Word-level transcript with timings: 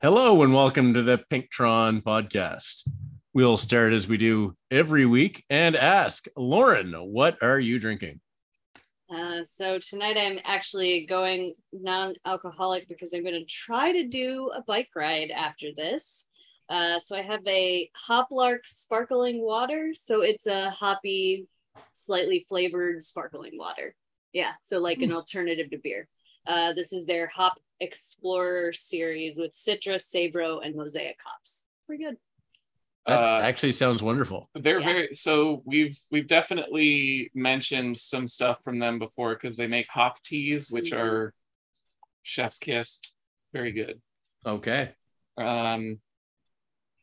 Hello 0.00 0.44
and 0.44 0.54
welcome 0.54 0.94
to 0.94 1.02
the 1.02 1.18
Pinktron 1.28 2.04
podcast. 2.04 2.88
We'll 3.34 3.56
start 3.56 3.92
as 3.92 4.06
we 4.06 4.16
do 4.16 4.54
every 4.70 5.06
week 5.06 5.44
and 5.50 5.74
ask 5.74 6.26
Lauren, 6.36 6.92
what 6.92 7.36
are 7.42 7.58
you 7.58 7.80
drinking? 7.80 8.20
Uh, 9.12 9.40
so 9.44 9.80
tonight 9.80 10.16
I'm 10.16 10.38
actually 10.44 11.04
going 11.04 11.54
non-alcoholic 11.72 12.88
because 12.88 13.12
I'm 13.12 13.24
going 13.24 13.34
to 13.34 13.44
try 13.44 13.90
to 13.90 14.06
do 14.06 14.52
a 14.54 14.62
bike 14.62 14.90
ride 14.94 15.32
after 15.32 15.70
this. 15.76 16.28
Uh, 16.68 17.00
so 17.00 17.16
I 17.16 17.22
have 17.22 17.44
a 17.48 17.90
Hoplark 18.08 18.60
sparkling 18.66 19.42
water. 19.42 19.94
So 19.96 20.20
it's 20.20 20.46
a 20.46 20.70
hoppy, 20.70 21.48
slightly 21.92 22.46
flavored 22.48 23.02
sparkling 23.02 23.58
water. 23.58 23.96
Yeah, 24.32 24.52
so 24.62 24.78
like 24.78 25.02
an 25.02 25.10
alternative 25.10 25.70
to 25.72 25.78
beer. 25.78 26.06
Uh, 26.46 26.72
this 26.72 26.92
is 26.92 27.04
their 27.04 27.26
Hop 27.34 27.58
Explorer 27.80 28.72
series 28.72 29.38
with 29.38 29.52
Citra, 29.52 29.96
Sabro, 29.96 30.64
and 30.64 30.74
Mosaic 30.74 31.18
hops. 31.24 31.64
Pretty 31.86 32.04
good. 32.04 32.16
That 33.06 33.18
Uh, 33.22 33.40
actually 33.42 33.72
sounds 33.72 34.02
wonderful. 34.02 34.50
They're 34.54 34.80
Yeah. 34.80 34.86
very 34.92 35.14
so 35.14 35.62
we've 35.64 35.98
we've 36.10 36.26
definitely 36.26 37.30
mentioned 37.34 37.96
some 37.96 38.26
stuff 38.26 38.62
from 38.62 38.78
them 38.78 38.98
before 38.98 39.34
because 39.34 39.56
they 39.56 39.66
make 39.66 39.86
hop 39.88 40.20
teas, 40.22 40.70
which 40.70 40.90
Mhm. 40.92 40.98
are 40.98 41.34
chef's 42.22 42.58
kiss, 42.58 43.00
very 43.52 43.72
good. 43.72 44.02
Okay. 44.44 44.92
Um, 45.38 46.00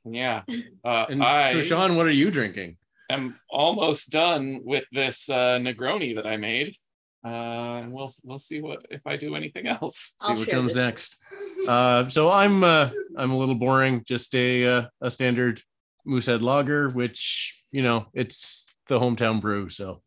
yeah, 0.03 0.43
uh, 0.83 1.05
And 1.09 1.23
I 1.23 1.53
so, 1.53 1.61
Sean, 1.63 1.95
what 1.95 2.05
are 2.05 2.11
you 2.11 2.29
drinking? 2.29 2.77
I'm 3.09 3.39
almost 3.49 4.09
done 4.11 4.61
with 4.63 4.85
this 4.91 5.29
uh, 5.29 5.57
Negroni 5.59 6.15
that 6.15 6.27
I 6.27 6.37
made. 6.37 6.75
Uh, 7.25 7.81
and 7.81 7.91
we'll 7.91 8.11
we'll 8.23 8.37
see 8.37 8.61
what 8.61 8.85
if 8.91 9.01
I 9.07 9.17
do 9.17 9.35
anything 9.35 9.67
else. 9.67 10.15
See 10.21 10.31
I'll 10.31 10.37
what 10.37 10.49
comes 10.49 10.73
this. 10.73 10.77
next. 10.77 11.17
Uh, 11.65 12.07
so 12.09 12.29
I'm 12.29 12.63
uh, 12.63 12.91
I'm 13.17 13.31
a 13.31 13.37
little 13.37 13.55
boring, 13.55 14.03
just 14.05 14.35
a 14.35 14.65
uh, 14.67 14.85
a 15.01 15.09
standard 15.09 15.59
Moosehead 16.05 16.43
Lager, 16.43 16.89
which 16.89 17.59
you 17.71 17.81
know 17.81 18.05
it's 18.13 18.67
the 18.87 18.99
hometown 18.99 19.41
brew, 19.41 19.69
so 19.69 20.03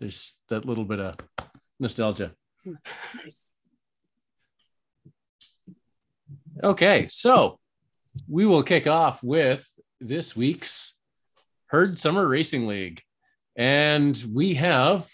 there's 0.00 0.40
that 0.48 0.64
little 0.64 0.84
bit 0.84 0.98
of 0.98 1.16
nostalgia. 1.78 2.32
Nice. 2.64 3.52
Okay, 6.64 7.06
so 7.10 7.58
we 8.26 8.46
will 8.46 8.62
kick 8.62 8.86
off 8.86 9.22
with 9.22 9.68
this 10.00 10.34
week's 10.34 10.96
Herd 11.66 11.98
Summer 11.98 12.26
Racing 12.26 12.66
League. 12.66 13.02
And 13.56 14.16
we 14.32 14.54
have 14.54 15.06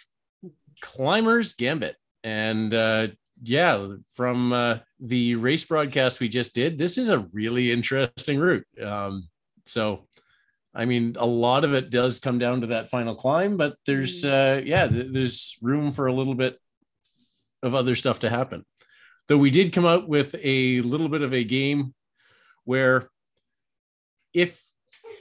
Climbers 0.83 1.55
Gambit. 1.55 1.97
And 2.23 2.75
uh, 2.75 3.09
yeah, 3.43 3.95
from 4.15 4.53
uh, 4.53 4.79
the 5.01 5.37
race 5.37 5.65
broadcast 5.65 6.21
we 6.21 6.29
just 6.29 6.55
did, 6.55 6.77
this 6.77 6.99
is 6.99 7.09
a 7.09 7.27
really 7.33 7.73
interesting 7.73 8.39
route. 8.39 8.67
Um, 8.81 9.29
so, 9.65 10.07
I 10.75 10.85
mean, 10.85 11.17
a 11.19 11.27
lot 11.27 11.65
of 11.65 11.73
it 11.73 11.89
does 11.89 12.21
come 12.21 12.39
down 12.39 12.61
to 12.61 12.67
that 12.69 12.91
final 12.91 13.15
climb, 13.15 13.57
but 13.57 13.77
there's, 13.87 14.25
uh, 14.25 14.61
yeah, 14.63 14.87
th- 14.87 15.09
there's 15.11 15.57
room 15.63 15.93
for 15.93 16.07
a 16.07 16.13
little 16.13 16.35
bit 16.35 16.59
of 17.63 17.75
other 17.75 17.97
stuff 17.97 18.21
to 18.21 18.31
happen 18.31 18.67
though 19.29 19.39
we 19.39 19.51
did 19.51 19.73
come 19.73 19.87
out 19.87 20.09
with 20.09 20.35
a 20.43 20.81
little 20.83 21.09
bit 21.09 21.23
of 21.23 21.33
a 21.33 21.45
game 21.45 21.95
where 22.65 23.11
if 24.35 24.61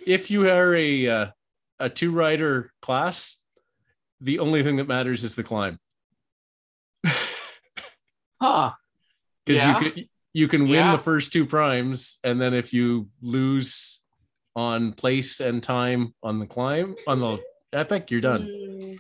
if 0.05 0.31
you 0.31 0.49
are 0.49 0.75
a 0.75 1.07
uh, 1.07 1.27
a 1.79 1.89
two 1.89 2.11
rider 2.11 2.71
class 2.81 3.41
the 4.22 4.39
only 4.39 4.64
thing 4.64 4.75
that 4.77 4.88
matters 4.88 5.23
is 5.23 5.36
the 5.36 5.44
climb 5.44 5.80
Huh. 8.41 8.72
because 9.45 9.63
Yeah. 9.63 9.80
you 9.80 9.91
can 9.91 10.05
you 10.33 10.47
can 10.47 10.61
win 10.63 10.72
Yeah. 10.86 10.91
the 10.91 10.97
first 10.97 11.33
two 11.33 11.45
primes 11.45 12.19
and 12.23 12.39
then 12.41 12.53
if 12.53 12.73
you 12.73 13.09
lose 13.22 14.02
on 14.55 14.94
place 14.94 15.40
and 15.40 15.62
time 15.62 16.13
on 16.23 16.40
the 16.40 16.45
climb 16.47 16.95
on 17.07 17.19
the 17.19 17.40
epic 17.73 18.12
you're 18.12 18.22
done 18.22 18.47
Mm, 18.47 19.00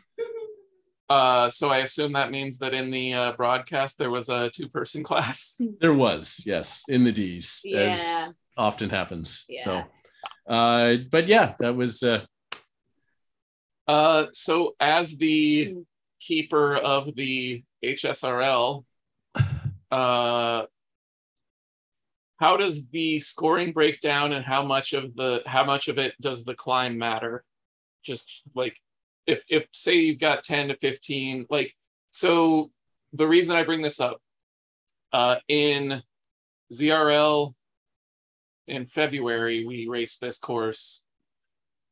Uh, 1.09 1.49
so 1.49 1.69
I 1.69 1.79
assume 1.79 2.13
that 2.13 2.31
means 2.31 2.57
that 2.59 2.73
in 2.73 2.89
the 2.89 3.13
uh, 3.13 3.31
broadcast 3.33 3.97
there 3.97 4.09
was 4.09 4.29
a 4.29 4.49
two-person 4.51 5.03
class. 5.03 5.59
there 5.81 5.93
was 5.93 6.41
yes 6.45 6.83
in 6.87 7.03
the 7.03 7.11
d's 7.11 7.61
Yeah. 7.65 7.79
as 7.91 8.33
often 8.57 8.89
happens 8.89 9.45
so 9.63 9.83
uh 10.47 10.97
but 11.11 11.27
yeah 11.27 11.53
that 11.59 11.75
was 11.75 12.01
uh 12.03 12.23
Uh, 13.91 14.27
so 14.31 14.73
as 14.79 15.17
the 15.17 15.65
Mm. 15.67 15.85
keeper 16.21 16.77
of 16.77 17.13
the 17.13 17.61
HSRL, 17.83 18.85
uh, 19.91 20.65
how 22.39 22.55
does 22.57 22.87
the 22.87 23.19
scoring 23.19 23.73
break 23.73 23.99
down, 23.99 24.31
and 24.31 24.45
how 24.45 24.63
much 24.63 24.93
of 24.93 25.13
the 25.17 25.43
how 25.45 25.65
much 25.65 25.89
of 25.89 25.97
it 25.97 26.15
does 26.21 26.45
the 26.45 26.55
climb 26.55 26.97
matter? 26.97 27.43
Just 28.01 28.43
like 28.55 28.77
if 29.27 29.43
if 29.49 29.65
say 29.73 29.95
you've 29.95 30.19
got 30.19 30.45
ten 30.45 30.69
to 30.69 30.77
fifteen, 30.77 31.45
like 31.49 31.75
so. 32.11 32.71
The 33.13 33.27
reason 33.27 33.57
I 33.57 33.63
bring 33.63 33.81
this 33.81 33.99
up, 33.99 34.21
uh, 35.11 35.35
in 35.49 36.01
ZRL 36.71 37.53
in 38.67 38.85
February 38.85 39.65
we 39.65 39.89
raced 39.89 40.21
this 40.21 40.39
course 40.39 41.03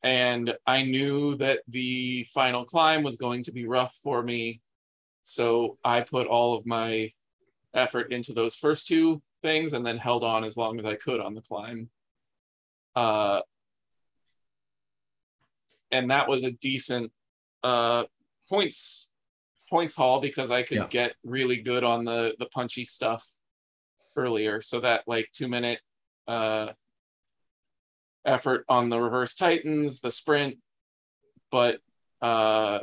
and 0.03 0.55
I 0.65 0.83
knew 0.83 1.35
that 1.37 1.59
the 1.67 2.23
final 2.25 2.65
climb 2.65 3.03
was 3.03 3.17
going 3.17 3.43
to 3.43 3.51
be 3.51 3.67
rough 3.67 3.95
for 4.01 4.23
me. 4.23 4.61
So 5.23 5.77
I 5.83 6.01
put 6.01 6.27
all 6.27 6.57
of 6.57 6.65
my 6.65 7.11
effort 7.73 8.11
into 8.11 8.33
those 8.33 8.55
first 8.55 8.87
two 8.87 9.21
things 9.41 9.73
and 9.73 9.85
then 9.85 9.97
held 9.97 10.23
on 10.23 10.43
as 10.43 10.57
long 10.57 10.79
as 10.79 10.85
I 10.85 10.95
could 10.95 11.19
on 11.19 11.35
the 11.35 11.41
climb. 11.41 11.89
Uh, 12.95 13.41
and 15.91 16.09
that 16.11 16.27
was 16.27 16.43
a 16.43 16.51
decent 16.51 17.11
uh, 17.63 18.03
points 18.49 19.09
points 19.69 19.95
haul 19.95 20.19
because 20.19 20.49
I 20.49 20.63
could 20.63 20.77
Yeah. 20.77 20.87
get 20.87 21.15
really 21.23 21.57
good 21.61 21.83
on 21.83 22.05
the 22.05 22.35
the 22.39 22.47
punchy 22.47 22.85
stuff 22.85 23.27
earlier. 24.15 24.61
So 24.61 24.79
that 24.79 25.03
like 25.07 25.29
two 25.33 25.47
minute 25.47 25.79
uh, 26.27 26.73
effort 28.25 28.65
on 28.69 28.89
the 28.89 28.99
reverse 28.99 29.35
titans 29.35 29.99
the 29.99 30.11
sprint 30.11 30.57
but 31.51 31.79
uh 32.21 32.79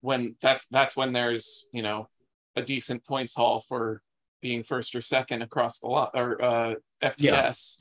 when 0.00 0.36
that's 0.40 0.66
that's 0.70 0.96
when 0.96 1.12
there's 1.12 1.68
you 1.72 1.82
know 1.82 2.08
a 2.56 2.62
decent 2.62 3.04
points 3.04 3.34
haul 3.34 3.60
for 3.60 4.02
being 4.40 4.62
first 4.62 4.94
or 4.94 5.00
second 5.00 5.42
across 5.42 5.80
the 5.80 5.86
lot 5.86 6.10
or 6.14 6.42
uh 6.42 6.74
fts 7.02 7.78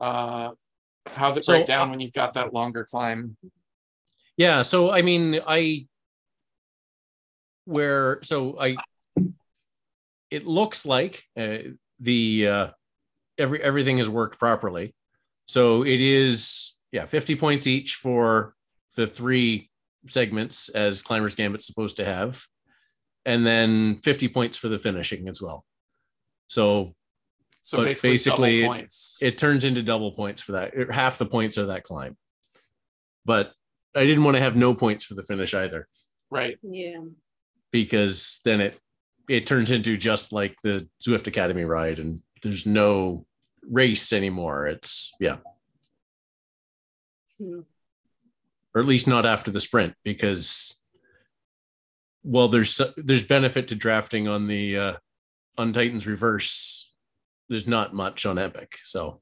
uh 0.00 0.50
how's 1.14 1.36
it 1.36 1.44
So, 1.44 1.52
break 1.52 1.66
down 1.66 1.88
uh, 1.88 1.90
when 1.90 2.00
you've 2.00 2.12
got 2.12 2.34
that 2.34 2.52
longer 2.52 2.84
climb? 2.84 3.36
Yeah, 4.36 4.62
so 4.62 4.90
I 4.90 5.02
mean, 5.02 5.40
I 5.46 5.86
where 7.64 8.20
so 8.22 8.58
I 8.60 8.76
it 10.30 10.46
looks 10.46 10.84
like 10.84 11.24
uh, 11.36 11.58
the 12.00 12.48
uh, 12.48 12.66
every 13.38 13.62
everything 13.62 13.98
has 13.98 14.08
worked 14.08 14.38
properly. 14.38 14.94
So 15.46 15.82
it 15.84 16.00
is 16.00 16.74
yeah, 16.92 17.06
50 17.06 17.36
points 17.36 17.66
each 17.66 17.94
for 17.94 18.54
the 18.96 19.06
three 19.06 19.70
segments 20.08 20.68
as 20.70 21.02
Climbers 21.02 21.34
Gambit's 21.34 21.66
supposed 21.66 21.96
to 21.96 22.04
have, 22.04 22.42
and 23.24 23.44
then 23.46 23.96
50 24.02 24.28
points 24.28 24.56
for 24.58 24.68
the 24.68 24.78
finishing 24.78 25.28
as 25.28 25.42
well. 25.42 25.64
So 26.48 26.92
so 27.62 27.82
basically, 27.84 28.10
basically 28.12 28.64
it- 28.64 28.94
it 29.20 29.38
turns 29.38 29.64
into 29.64 29.82
double 29.82 30.12
points 30.12 30.40
for 30.42 30.52
that. 30.52 30.74
or 30.76 30.92
Half 30.92 31.18
the 31.18 31.26
points 31.26 31.58
are 31.58 31.66
that 31.66 31.82
climb. 31.82 32.16
But 33.24 33.52
I 33.94 34.04
didn't 34.06 34.22
want 34.24 34.36
to 34.36 34.42
have 34.42 34.54
no 34.56 34.72
points 34.74 35.04
for 35.04 35.14
the 35.14 35.22
finish 35.24 35.52
either. 35.54 35.88
right 36.30 36.58
yeah. 36.62 37.00
because 37.72 38.40
then 38.44 38.60
it 38.60 38.78
it 39.28 39.46
turns 39.46 39.70
into 39.72 39.96
just 39.96 40.32
like 40.32 40.56
the 40.62 40.88
Zwift 41.04 41.26
Academy 41.26 41.64
ride, 41.64 41.98
and 41.98 42.22
there's 42.42 42.64
no 42.66 43.26
race 43.70 44.12
anymore. 44.12 44.66
It's 44.66 45.14
yeah, 45.20 45.38
Hmm. 47.38 47.60
or 48.74 48.80
at 48.80 48.86
least 48.86 49.06
not 49.06 49.26
after 49.26 49.50
the 49.50 49.60
sprint, 49.60 49.94
because 50.04 50.82
well, 52.22 52.48
there's 52.48 52.80
there's 52.96 53.24
benefit 53.24 53.68
to 53.68 53.74
drafting 53.74 54.28
on 54.28 54.46
the 54.46 54.78
uh, 54.78 54.92
on 55.58 55.72
Titans 55.72 56.06
reverse. 56.06 56.92
There's 57.48 57.66
not 57.66 57.94
much 57.94 58.26
on 58.26 58.38
Epic, 58.38 58.78
so 58.82 59.20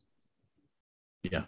yeah. 1.22 1.44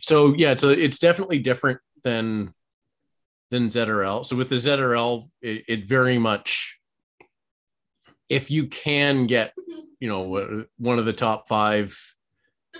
So 0.00 0.34
yeah, 0.36 0.50
it's 0.52 0.64
a, 0.64 0.70
it's 0.70 0.98
definitely 0.98 1.38
different 1.38 1.80
than 2.02 2.52
than 3.50 3.68
ZRL. 3.68 4.26
So 4.26 4.36
with 4.36 4.48
the 4.48 4.56
ZRL, 4.56 5.28
it, 5.40 5.64
it 5.68 5.88
very 5.88 6.18
much, 6.18 6.78
if 8.28 8.50
you 8.50 8.66
can 8.66 9.26
get, 9.26 9.52
you 10.00 10.08
know, 10.08 10.64
one 10.78 10.98
of 10.98 11.04
the 11.04 11.12
top 11.12 11.48
five 11.48 11.98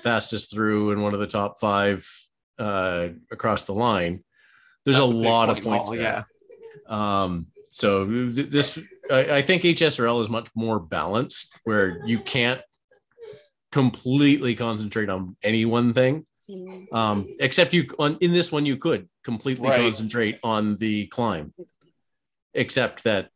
fastest 0.03 0.53
through 0.53 0.91
and 0.93 1.03
one 1.03 1.15
of 1.15 1.21
the 1.21 1.27
top 1.27 1.61
five 1.61 2.09
uh, 2.59 3.09
across 3.31 3.65
the 3.65 3.73
line, 3.75 4.25
there's 4.85 4.97
That's 4.97 5.11
a, 5.11 5.15
a 5.15 5.19
big 5.19 5.27
lot 5.27 5.49
of 5.51 5.63
points 5.63 5.87
haul, 5.89 5.97
there. 5.97 6.29
Um, 6.87 7.47
so 7.71 8.07
th- 8.07 8.49
this 8.51 8.79
I, 9.11 9.37
I 9.37 9.43
think 9.43 9.63
HSRL 9.63 10.21
is 10.21 10.29
much 10.29 10.49
more 10.55 10.79
balanced 10.79 11.59
where 11.65 12.07
you 12.07 12.21
can't 12.21 12.61
completely 13.73 14.55
concentrate 14.55 15.09
on 15.09 15.37
any 15.43 15.65
one 15.65 15.93
thing. 15.93 16.25
Mm, 16.49 16.93
Um, 16.93 17.29
except 17.41 17.73
you 17.73 17.89
on 17.99 18.19
in 18.21 18.33
this 18.33 18.53
one 18.53 18.67
you 18.67 18.77
could 18.77 19.09
completely 19.25 19.71
Right. 19.71 19.81
concentrate 19.81 20.39
on 20.45 20.77
the 20.77 21.07
climb. 21.07 21.55
Except 22.53 23.03
that 23.05 23.31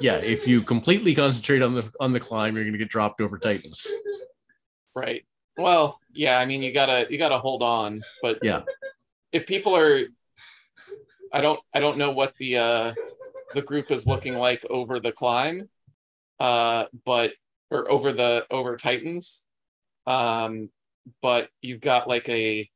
yeah, 0.00 0.16
if 0.16 0.46
you 0.46 0.62
completely 0.62 1.14
concentrate 1.14 1.62
on 1.62 1.74
the 1.74 1.90
on 2.00 2.12
the 2.12 2.20
climb, 2.20 2.56
you're 2.56 2.64
gonna 2.64 2.78
get 2.78 2.88
dropped 2.88 3.20
over 3.20 3.38
Titans. 3.38 3.86
Right. 4.94 5.24
Well, 5.56 5.98
yeah, 6.12 6.38
I 6.38 6.46
mean 6.46 6.62
you 6.62 6.72
gotta 6.72 7.06
you 7.10 7.18
gotta 7.18 7.38
hold 7.38 7.62
on, 7.62 8.02
but 8.22 8.38
Yeah. 8.42 8.62
if 9.32 9.46
people 9.46 9.76
are 9.76 10.04
I 11.32 11.40
don't 11.40 11.60
I 11.74 11.80
don't 11.80 11.98
know 11.98 12.10
what 12.10 12.34
the 12.38 12.56
uh 12.56 12.94
the 13.54 13.62
group 13.62 13.90
is 13.90 14.06
looking 14.06 14.34
like 14.34 14.64
over 14.70 15.00
the 15.00 15.12
climb, 15.12 15.68
uh, 16.38 16.84
but 17.04 17.32
or 17.70 17.90
over 17.90 18.12
the 18.12 18.46
over 18.50 18.76
Titans. 18.76 19.44
Um, 20.06 20.70
but 21.22 21.48
you've 21.62 21.80
got 21.80 22.08
like 22.08 22.28
a 22.28 22.68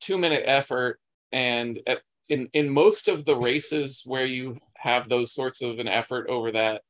two 0.00 0.18
minute 0.18 0.42
effort 0.46 1.00
and 1.32 1.80
at, 1.86 2.02
in 2.28 2.48
in 2.52 2.68
most 2.68 3.08
of 3.08 3.24
the 3.24 3.36
races 3.36 4.02
where 4.04 4.24
you 4.24 4.56
have 4.78 5.08
those 5.08 5.32
sorts 5.32 5.62
of 5.62 5.78
an 5.78 5.88
effort 5.88 6.28
over 6.28 6.52
that 6.52 6.82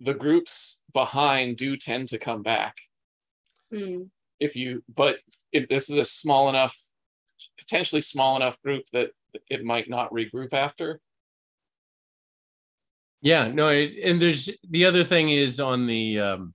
the 0.00 0.14
groups 0.14 0.82
behind 0.92 1.56
do 1.56 1.76
tend 1.76 2.08
to 2.08 2.18
come 2.18 2.42
back. 2.42 2.76
Mm, 3.72 4.08
if 4.40 4.56
you 4.56 4.82
but 4.94 5.16
it, 5.52 5.68
this 5.68 5.90
is 5.90 5.96
a 5.96 6.04
small 6.04 6.48
enough 6.48 6.76
potentially 7.58 8.00
small 8.00 8.36
enough 8.36 8.60
group 8.62 8.84
that 8.92 9.10
it 9.50 9.64
might 9.64 9.88
not 9.88 10.12
regroup 10.12 10.52
after. 10.52 11.00
Yeah, 13.20 13.48
no, 13.48 13.68
it, 13.68 13.94
and 14.02 14.22
there's 14.22 14.48
the 14.68 14.84
other 14.84 15.04
thing 15.04 15.30
is 15.30 15.58
on 15.58 15.86
the 15.86 16.20
um, 16.20 16.54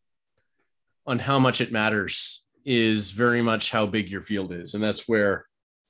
on 1.05 1.19
how 1.19 1.39
much 1.39 1.61
it 1.61 1.71
matters 1.71 2.45
is 2.65 3.11
very 3.11 3.41
much 3.41 3.71
how 3.71 3.85
big 3.85 4.09
your 4.09 4.21
field 4.21 4.53
is, 4.53 4.73
and 4.73 4.83
that's 4.83 5.07
where, 5.07 5.45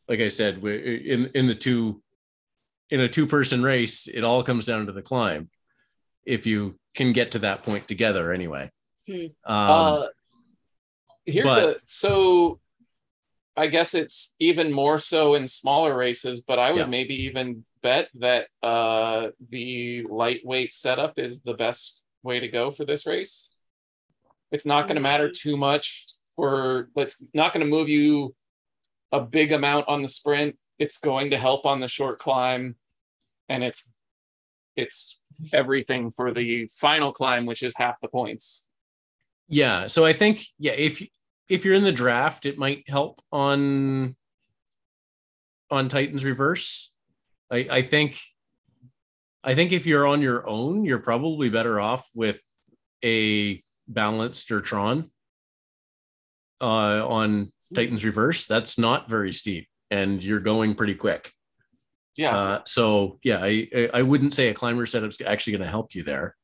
like 0.10 0.20
I 0.20 0.30
said, 0.30 0.64
in 0.64 1.30
in 1.36 1.46
the 1.46 1.56
two 1.56 2.02
in 2.94 3.00
a 3.02 3.10
two 3.10 3.26
person 3.26 3.64
race, 3.64 4.06
it 4.08 4.24
all 4.24 4.44
comes 4.44 4.68
down 4.68 4.86
to 4.86 4.92
the 4.92 5.02
climb. 5.02 5.50
If 6.26 6.46
you 6.46 6.78
can 6.94 7.12
get 7.12 7.32
to 7.32 7.40
that 7.40 7.64
point 7.64 7.88
together, 7.88 8.32
anyway. 8.32 8.70
Hmm. 9.08 9.14
Um, 9.14 9.30
uh 9.46 10.08
here's 11.26 11.46
but- 11.46 11.78
a 11.78 11.80
so 11.86 12.60
i 13.56 13.68
guess 13.68 13.94
it's 13.94 14.36
even 14.40 14.72
more 14.72 14.98
so 14.98 15.36
in 15.36 15.48
smaller 15.48 15.96
races 15.96 16.42
but 16.42 16.60
i 16.60 16.70
would 16.72 16.80
Yeah. 16.80 16.86
maybe 16.98 17.16
even 17.24 17.64
bet 17.82 18.10
that 18.16 18.48
uh 18.62 19.30
the 19.50 20.04
lightweight 20.10 20.74
setup 20.74 21.18
is 21.20 21.42
the 21.42 21.54
best 21.54 22.02
way 22.24 22.40
to 22.42 22.48
go 22.48 22.72
for 22.72 22.84
this 22.86 23.06
race 23.06 23.50
it's 24.52 24.66
not 24.66 24.88
going 24.88 24.96
to 24.96 25.02
matter 25.02 25.30
too 25.32 25.56
much 25.56 26.08
for 26.36 26.90
it's 26.98 27.24
not 27.34 27.54
going 27.54 27.66
to 27.66 27.70
move 27.70 27.90
you 27.90 28.36
a 29.12 29.22
big 29.22 29.52
amount 29.54 29.88
on 29.88 30.02
the 30.02 30.08
sprint 30.10 30.58
it's 30.80 30.98
going 30.98 31.32
to 31.32 31.38
help 31.38 31.66
on 31.66 31.80
the 31.80 31.88
short 31.88 32.20
climb 32.20 32.76
and 33.50 33.64
it's 33.64 33.92
it's 34.76 35.20
everything 35.52 36.12
for 36.12 36.34
the 36.34 36.70
final 36.76 37.12
climb 37.12 37.46
which 37.46 37.64
is 37.64 37.74
half 37.78 38.00
the 38.02 38.08
points 38.08 38.68
Yeah, 39.48 39.88
so 39.88 40.06
I 40.06 40.14
think 40.14 40.46
yeah, 40.58 40.72
if 40.74 41.04
if 41.50 41.66
you're 41.66 41.76
in 41.76 41.84
the 41.84 41.92
draft, 41.92 42.46
it 42.46 42.58
might 42.58 42.90
help 42.90 43.22
on 43.32 44.16
on 45.70 45.90
Titans 45.90 46.24
reverse. 46.24 46.94
I 47.52 47.68
I 47.70 47.82
think 47.82 48.18
I 49.44 49.56
think 49.56 49.72
if 49.72 49.86
you're 49.86 50.08
on 50.08 50.22
your 50.22 50.48
own, 50.48 50.86
you're 50.86 51.00
probably 51.00 51.50
better 51.50 51.80
off 51.80 52.10
with 52.16 52.42
a 53.04 53.60
balanced 53.88 54.52
or 54.52 54.62
Tron 54.62 55.12
uh, 56.62 57.06
on 57.06 57.52
Titans 57.76 58.06
reverse. 58.06 58.48
That's 58.48 58.80
not 58.80 59.10
very 59.10 59.34
steep, 59.34 59.68
and 59.92 60.24
you're 60.24 60.40
going 60.40 60.76
pretty 60.76 60.96
quick. 60.96 61.34
Yeah 62.16 62.36
Uh, 62.38 62.62
so 62.66 63.20
yeah, 63.24 63.40
I 63.42 63.90
I- 63.94 64.02
wouldn't 64.02 64.34
say 64.34 64.50
a 64.50 64.54
climber 64.54 64.86
setup's 64.86 65.20
actually 65.22 65.54
going 65.54 65.64
to 65.64 65.70
help 65.70 65.96
you 65.96 66.04
there, 66.04 66.36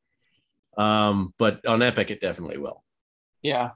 um, 0.77 1.33
but 1.37 1.65
on 1.65 1.81
Epic 1.81 2.11
it 2.11 2.21
definitely 2.21 2.57
will. 2.57 2.83
Yeah. 3.41 3.71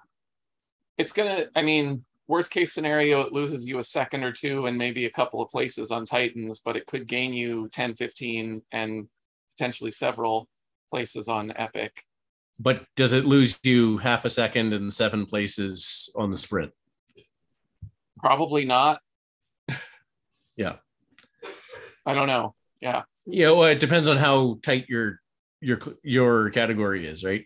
It's 0.97 1.13
gonna, 1.13 1.45
I 1.55 1.61
mean, 1.63 2.05
worst 2.27 2.51
case 2.51 2.71
scenario, 2.73 3.21
it 3.21 3.33
loses 3.33 3.67
you 3.67 3.79
a 3.79 3.83
second 3.83 4.23
or 4.23 4.31
two 4.31 4.65
and 4.67 4.77
maybe 4.77 5.05
a 5.05 5.09
couple 5.09 5.41
of 5.41 5.49
places 5.49 5.89
on 5.91 6.05
Titans, 6.05 6.59
but 6.63 6.75
it 6.77 6.85
could 6.85 7.07
gain 7.07 7.33
you 7.33 7.67
10, 7.69 7.95
15, 7.95 8.61
and 8.71 9.07
potentially 9.57 9.91
several 9.91 10.47
places 10.91 11.27
on 11.27 11.51
Epic. 11.55 12.03
But 12.59 12.85
does 12.95 13.13
it 13.13 13.25
lose 13.25 13.59
you 13.63 13.97
half 13.97 14.25
a 14.25 14.29
second 14.29 14.73
and 14.73 14.93
seven 14.93 15.25
places 15.25 16.11
on 16.15 16.29
the 16.29 16.37
sprint? 16.37 16.71
Probably 18.19 18.63
not. 18.65 18.99
Yeah. 20.55 20.75
I 22.05 22.13
don't 22.13 22.27
know. 22.27 22.55
Yeah. 22.81 23.03
Yeah, 23.25 23.51
well, 23.51 23.63
it 23.65 23.79
depends 23.79 24.09
on 24.09 24.17
how 24.17 24.59
tight 24.61 24.85
your 24.89 25.19
your 25.61 25.79
your 26.03 26.49
category 26.49 27.07
is, 27.07 27.23
right? 27.23 27.45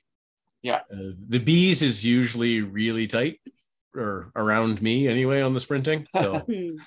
Yeah. 0.64 0.82
Uh, 0.92 1.12
the 1.28 1.40
bees 1.40 1.82
is 1.84 2.04
usually 2.04 2.62
really 2.62 3.06
tight, 3.08 3.40
or 3.96 4.32
around 4.36 4.82
me 4.82 5.08
anyway 5.08 5.42
on 5.42 5.54
the 5.54 5.60
sprinting. 5.60 6.08
So. 6.16 6.46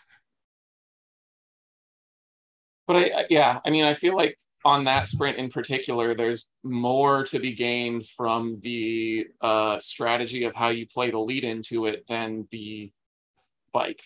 But 2.87 2.97
I, 2.97 3.05
I- 3.21 3.27
yeah, 3.31 3.61
I 3.65 3.71
mean, 3.71 3.85
I 3.85 3.95
feel 3.95 4.17
like 4.17 4.37
on 4.65 4.85
that 4.85 5.07
sprint 5.07 5.39
in 5.39 5.49
particular, 5.51 6.15
there's 6.15 6.47
more 6.65 7.25
to 7.27 7.39
be 7.39 7.53
gained 7.55 8.07
from 8.07 8.59
the 8.63 9.29
uh, 9.41 9.79
strategy 9.79 10.45
of 10.45 10.55
how 10.55 10.69
you 10.69 10.87
play 10.87 11.11
the 11.11 11.19
lead 11.19 11.45
into 11.45 11.87
it 11.87 12.05
than 12.09 12.49
the 12.51 12.93
bike. 13.73 14.03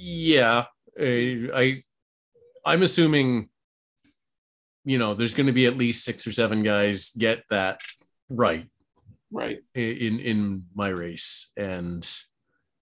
Yeah, 0.00 0.64
I 0.98 1.82
I'm 2.64 2.82
assuming 2.82 3.48
you 4.84 4.98
know 4.98 5.14
there's 5.14 5.34
going 5.34 5.46
to 5.46 5.52
be 5.52 5.66
at 5.66 5.76
least 5.76 6.04
six 6.04 6.26
or 6.26 6.32
seven 6.32 6.62
guys 6.62 7.12
get 7.18 7.44
that 7.50 7.80
right 8.30 8.66
Right. 9.30 9.58
in 9.74 10.18
in 10.20 10.64
my 10.74 10.88
race 10.88 11.52
and 11.56 12.08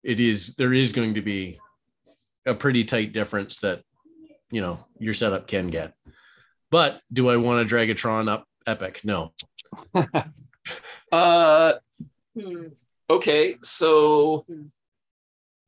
it 0.05 0.20
is 0.20 0.55
there 0.56 0.73
is 0.73 0.93
going 0.93 1.15
to 1.15 1.20
be 1.23 1.59
a 2.47 2.55
pretty 2.55 2.85
tight 2.85 3.13
difference 3.13 3.60
that 3.60 3.82
you 4.51 4.60
know 4.60 4.79
your 4.98 5.13
setup 5.13 5.46
can 5.48 5.69
get 5.69 5.93
but 6.70 7.03
do 7.13 7.29
i 7.29 7.37
want 7.37 7.60
to 7.60 7.69
drag 7.69 7.91
a 7.91 7.94
tron 7.94 8.29
up 8.29 8.46
epic 8.67 9.01
no 9.05 9.32
Uh, 11.13 11.72
Hmm. 12.39 12.69
okay, 13.10 13.56
so 13.63 14.44
Hmm. 14.48 14.67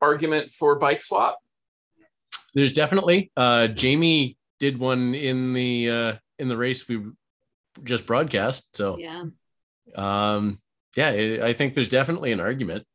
Argument 0.00 0.50
for 0.50 0.76
bike 0.76 1.00
swap. 1.00 1.38
there's 2.54 2.72
definitely 2.72 3.30
uh 3.36 3.66
jamie 3.68 4.36
did 4.58 4.78
one 4.78 5.14
in 5.14 5.52
the 5.52 5.90
uh 5.90 6.14
in 6.38 6.48
the 6.48 6.56
race 6.56 6.88
we 6.88 7.02
just 7.84 8.06
broadcast 8.06 8.76
so 8.76 8.98
Yeah. 8.98 9.24
um 9.96 10.60
yeah 10.96 11.08
i 11.08 11.48
I 11.48 11.52
think 11.52 11.74
there's 11.74 11.88
definitely 11.88 12.32
an 12.32 12.40
argument 12.40 12.86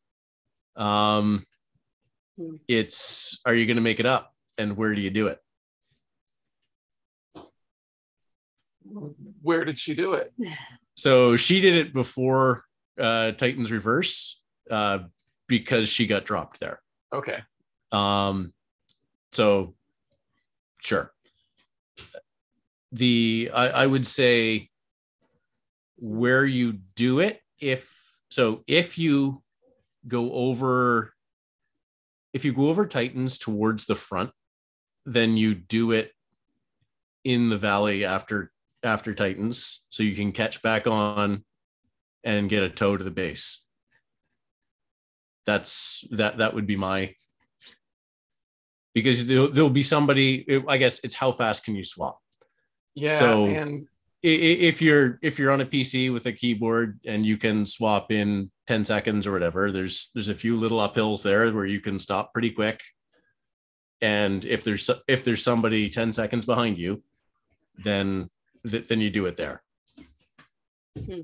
um 0.76 1.46
Hmm. 2.38 2.56
it's 2.68 3.40
are 3.46 3.54
you 3.54 3.66
going 3.66 3.78
to 3.78 3.82
make 3.82 4.02
it 4.02 4.06
up 4.06 4.34
and 4.58 4.76
where 4.76 4.94
do 4.94 5.00
you 5.00 5.10
do 5.10 5.28
it 5.28 5.40
Where 9.42 9.64
did 9.66 9.78
she 9.78 9.94
do 9.96 10.14
it? 10.14 10.34
So 10.98 11.36
she 11.36 11.60
did 11.60 11.76
it 11.76 11.94
before 11.94 12.64
uh, 12.98 13.32
Titans 13.34 13.70
Reverse 13.70 14.42
uh, 14.72 15.00
because 15.48 15.90
she 15.90 16.08
got 16.08 16.24
dropped 16.26 16.62
there. 16.62 16.80
Okay. 17.16 17.40
Um, 17.92 18.54
so 19.32 19.76
sure. 20.82 21.12
The 22.92 23.52
I, 23.54 23.68
I 23.70 23.88
would 23.88 24.06
say 24.06 24.70
where 25.98 26.46
you 26.46 26.74
do 26.96 27.20
it 27.20 27.40
if 27.60 27.92
so 28.30 28.64
if 28.68 28.98
you 28.98 29.42
go 30.08 30.32
over 30.34 31.14
if 32.34 32.44
you 32.44 32.52
go 32.52 32.70
over 32.70 32.86
Titans 32.86 33.38
towards 33.38 33.86
the 33.86 33.96
front, 33.96 34.32
then 35.06 35.38
you 35.38 35.56
do 35.56 35.92
it 35.92 36.12
in 37.24 37.50
the 37.50 37.58
valley 37.58 38.04
after 38.04 38.52
after 38.84 39.14
Titans, 39.14 39.86
so 39.90 40.04
you 40.04 40.16
can 40.16 40.32
catch 40.32 40.62
back 40.62 40.86
on 40.86 41.44
and 42.24 42.50
get 42.50 42.64
a 42.64 42.70
toe 42.70 42.98
to 42.98 43.04
the 43.04 43.12
base. 43.12 43.65
That's 45.46 46.04
that 46.12 46.38
that 46.40 46.54
would 46.54 46.66
be 46.68 46.76
my 46.78 47.14
because 48.94 49.28
there'll, 49.28 49.50
there'll 49.52 49.70
be 49.70 49.84
somebody. 49.84 50.46
I 50.68 50.78
guess 50.78 51.04
it's 51.04 51.16
how 51.16 51.32
fast 51.32 51.66
can 51.66 51.76
you 51.76 51.84
swap. 51.84 52.20
Yeah. 52.96 53.12
So- 53.20 53.46
and 53.48 53.88
I- 54.24 54.28
i- 54.28 54.62
If 54.72 54.82
you're 54.82 55.20
if 55.22 55.38
you're 55.38 55.52
on 55.52 55.62
a 55.62 55.66
PC 55.66 56.12
with 56.12 56.26
a 56.26 56.32
keyboard 56.34 57.00
and 57.06 57.26
you 57.26 57.38
can 57.38 57.66
swap 57.66 58.12
in 58.12 58.50
ten 58.66 58.84
seconds 58.84 59.28
or 59.28 59.32
whatever, 59.34 59.72
there's 59.72 60.10
there's 60.16 60.30
a 60.30 60.36
few 60.36 60.58
little 60.58 60.80
uphills 60.80 61.22
there 61.22 61.52
where 61.54 61.66
you 61.68 61.80
can 61.80 62.00
stop 62.00 62.34
pretty 62.34 62.50
quick. 62.52 62.82
and 64.02 64.44
if 64.46 64.64
there's 64.66 64.90
if 65.08 65.24
there's 65.24 65.42
somebody 65.42 65.90
10 65.90 66.12
seconds 66.12 66.46
behind 66.46 66.78
you 66.78 67.02
then 67.88 68.30
th- 68.70 68.88
then 68.90 69.00
you 69.00 69.10
do 69.10 69.26
it 69.26 69.38
there 69.38 69.64
Hmm. 71.06 71.22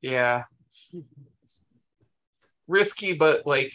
Yeah. 0.00 0.44
Risky, 2.66 3.12
but 3.12 3.46
like 3.46 3.72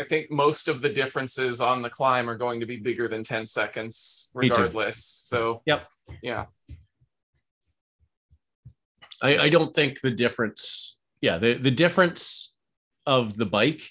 I 0.00 0.04
think 0.04 0.30
most 0.30 0.68
of 0.68 0.82
the 0.82 0.88
differences 0.88 1.60
on 1.60 1.82
the 1.82 1.90
climb 1.90 2.28
are 2.28 2.36
going 2.36 2.60
to 2.60 2.66
be 2.66 2.76
bigger 2.76 3.06
than 3.06 3.22
10 3.22 3.46
seconds 3.46 4.30
regardless. 4.34 5.04
So 5.04 5.62
Yep. 5.66 5.86
yeah. 6.22 6.46
I, 9.22 9.38
I 9.38 9.48
don't 9.48 9.74
think 9.74 10.00
the 10.00 10.10
difference 10.10 11.00
yeah 11.20 11.38
the, 11.38 11.54
the 11.54 11.70
difference 11.70 12.56
of 13.06 13.36
the 13.36 13.46
bike 13.46 13.82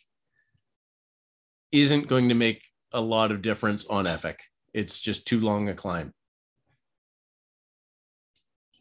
isn't 1.72 2.08
going 2.08 2.30
to 2.30 2.36
make 2.36 2.62
a 2.92 3.02
lot 3.02 3.32
of 3.32 3.42
difference 3.42 3.88
on 3.88 4.06
epic 4.06 4.40
it's 4.74 5.00
just 5.00 5.28
too 5.28 5.40
long 5.40 5.70
a 5.70 5.74
climb 5.74 6.14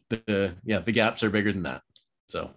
the 0.09 0.55
yeah 0.63 0.79
the 0.79 0.91
gaps 0.91 1.23
are 1.23 1.31
bigger 1.31 1.51
than 1.51 1.63
that 1.63 1.81
so 2.29 2.51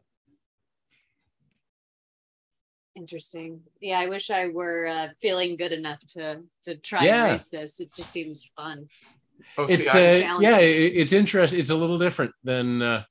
Interesting. 2.96 3.60
Yeah, 3.80 3.98
I 4.00 4.06
wish 4.06 4.30
I 4.30 4.48
were 4.48 4.86
uh, 4.86 5.08
feeling 5.20 5.56
good 5.56 5.72
enough 5.72 6.00
to 6.14 6.40
to 6.64 6.76
try 6.76 7.04
Yeah. 7.04 7.24
and 7.24 7.32
race 7.32 7.48
this. 7.48 7.78
It 7.78 7.92
just 7.94 8.10
seems 8.10 8.50
fun. 8.56 8.86
Oh, 9.58 9.64
it's 9.68 9.86
I- 9.94 10.22
uh, 10.22 10.40
yeah 10.40 10.58
it, 10.58 10.94
it's 10.96 11.12
interesting 11.12 11.60
it's 11.60 11.68
a 11.70 11.74
little 11.76 11.98
different 11.98 12.32
than 12.42 12.80
uh 12.80 13.02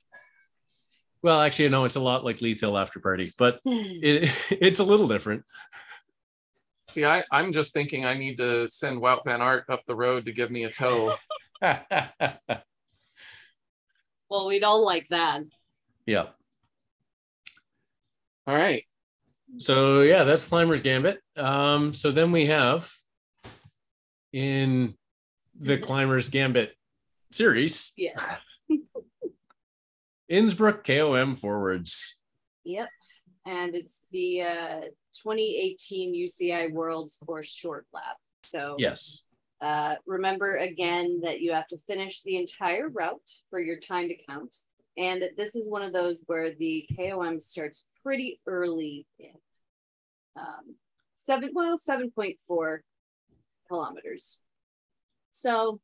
well 1.21 1.39
actually 1.39 1.69
no 1.69 1.85
it's 1.85 1.95
a 1.95 1.99
lot 2.01 2.25
like 2.25 2.41
Lethal 2.41 2.71
Hill 2.71 2.77
after 2.79 2.99
party 2.99 3.31
but 3.37 3.59
it, 3.63 4.31
it's 4.49 4.79
a 4.79 4.83
little 4.83 5.07
different 5.07 5.43
see, 6.87 7.05
I, 7.05 7.23
I'm 7.31 7.51
just 7.51 7.73
thinking 7.73 8.05
I 8.05 8.15
need 8.15 8.37
to 8.37 8.67
send 8.69 9.01
Wout 9.03 9.19
Van 9.23 9.39
Aert 9.41 9.65
up 9.69 9.85
the 9.85 9.95
road 9.95 10.25
to 10.25 10.31
give 10.31 10.49
me 10.51 10.63
a 10.65 10.69
tow. 10.71 11.15
well, 14.29 14.47
we'd 14.47 14.63
all 14.63 14.83
like 14.83 15.07
that. 15.09 15.43
yeah 16.07 16.27
All 18.47 18.55
right. 18.55 18.83
So 19.57 20.01
yeah, 20.01 20.23
that's 20.23 20.47
Climber's 20.47 20.81
Gambit. 20.81 21.19
Um, 21.37 21.93
so 21.93 22.11
then 22.11 22.31
we 22.31 22.45
have 22.47 22.91
in 24.33 24.95
the 25.59 25.77
Climber's 25.77 26.29
Gambit 26.29 26.73
series, 27.31 27.93
Yeah. 27.97 28.37
Innsbruck 30.29 30.83
KOM 30.85 31.35
forwards. 31.35 32.19
Yep. 32.63 32.89
And 33.45 33.75
it's 33.75 34.01
the 34.11 34.41
uh, 34.41 34.81
2018 35.23 36.15
UCI 36.15 36.71
World's 36.73 37.17
Course 37.25 37.47
Short 37.47 37.85
Lap. 37.93 38.17
So 38.43 38.75
Yes. 38.79 39.25
uh, 39.61 39.95
remember 40.05 40.57
again 40.57 41.21
that 41.23 41.41
you 41.41 41.53
have 41.53 41.67
to 41.67 41.77
finish 41.87 42.21
the 42.23 42.37
entire 42.37 42.89
route 42.89 43.21
for 43.49 43.59
your 43.59 43.79
time 43.79 44.09
to 44.09 44.15
count. 44.27 44.55
And 44.97 45.21
that 45.21 45.37
this 45.37 45.55
is 45.55 45.69
one 45.69 45.81
of 45.83 45.93
those 45.93 46.23
where 46.25 46.55
the 46.55 46.87
KOM 46.97 47.39
starts 47.39 47.83
pretty 48.01 48.39
early 48.47 49.05
in. 49.19 49.33
Um, 50.35 50.75
seven, 51.15 51.51
well, 51.53 51.77
7.4 51.77 52.77
kilometers. 53.67 54.39
So 55.31 55.79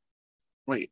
Wait, 0.67 0.91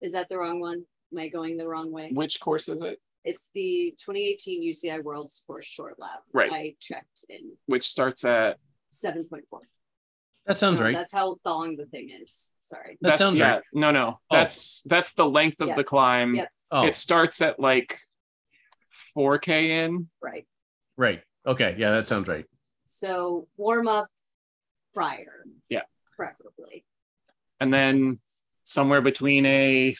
is 0.00 0.12
that 0.12 0.28
the 0.28 0.36
wrong 0.38 0.60
one? 0.60 0.84
Am 1.12 1.18
I 1.18 1.28
going 1.28 1.56
the 1.56 1.66
wrong 1.66 1.92
way? 1.92 2.10
which 2.12 2.40
course 2.40 2.68
is 2.68 2.80
it? 2.82 3.00
It's 3.24 3.48
the 3.54 3.94
2018 3.98 4.62
UCI 4.62 5.02
World 5.02 5.32
Course 5.46 5.66
Short 5.66 5.94
Lap. 5.98 6.22
Right. 6.34 6.52
I 6.52 6.74
checked 6.78 7.24
in 7.28 7.52
Which 7.66 7.86
starts 7.88 8.24
at 8.24 8.58
7.4. 8.92 9.40
That 10.46 10.58
sounds 10.58 10.78
No, 10.78 10.86
right. 10.86 10.94
That's 10.94 11.12
how 11.12 11.36
long 11.46 11.76
the 11.76 11.86
thing 11.86 12.10
is. 12.20 12.52
Sorry. 12.60 12.98
That 13.00 13.10
that's, 13.10 13.18
sounds 13.18 13.38
yeah, 13.38 13.54
right. 13.54 13.62
No, 13.72 13.90
no. 13.92 14.20
Oh. 14.30 14.36
That's 14.36 14.82
that's 14.82 15.14
the 15.14 15.26
length 15.26 15.62
of 15.62 15.68
Yep. 15.68 15.76
the 15.76 15.84
climb. 15.84 16.34
Yep. 16.34 16.48
Oh, 16.70 16.86
It 16.86 16.94
starts 16.94 17.40
at 17.40 17.58
like 17.58 17.98
4k 19.16 19.70
in. 19.70 20.08
Right. 20.22 20.46
right. 20.98 21.22
Okay. 21.46 21.76
Yeah, 21.78 21.92
that 21.92 22.08
sounds 22.08 22.28
right. 22.28 22.44
So 22.94 23.48
warm 23.56 23.88
up 23.88 24.06
prior. 24.94 25.44
Yeah. 25.68 25.82
Preferably. 26.16 26.84
and 27.60 27.74
then 27.74 28.20
somewhere 28.62 29.02
between 29.02 29.44
a 29.46 29.96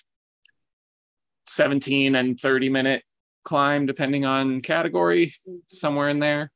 17 1.49 2.15
and 2.15 2.39
30 2.39 2.69
minute 2.69 3.03
climb 3.45 3.85
depending 3.87 4.25
on 4.25 4.61
category 4.63 5.35
somewhere 5.69 6.09
in 6.09 6.19
there 6.21 6.51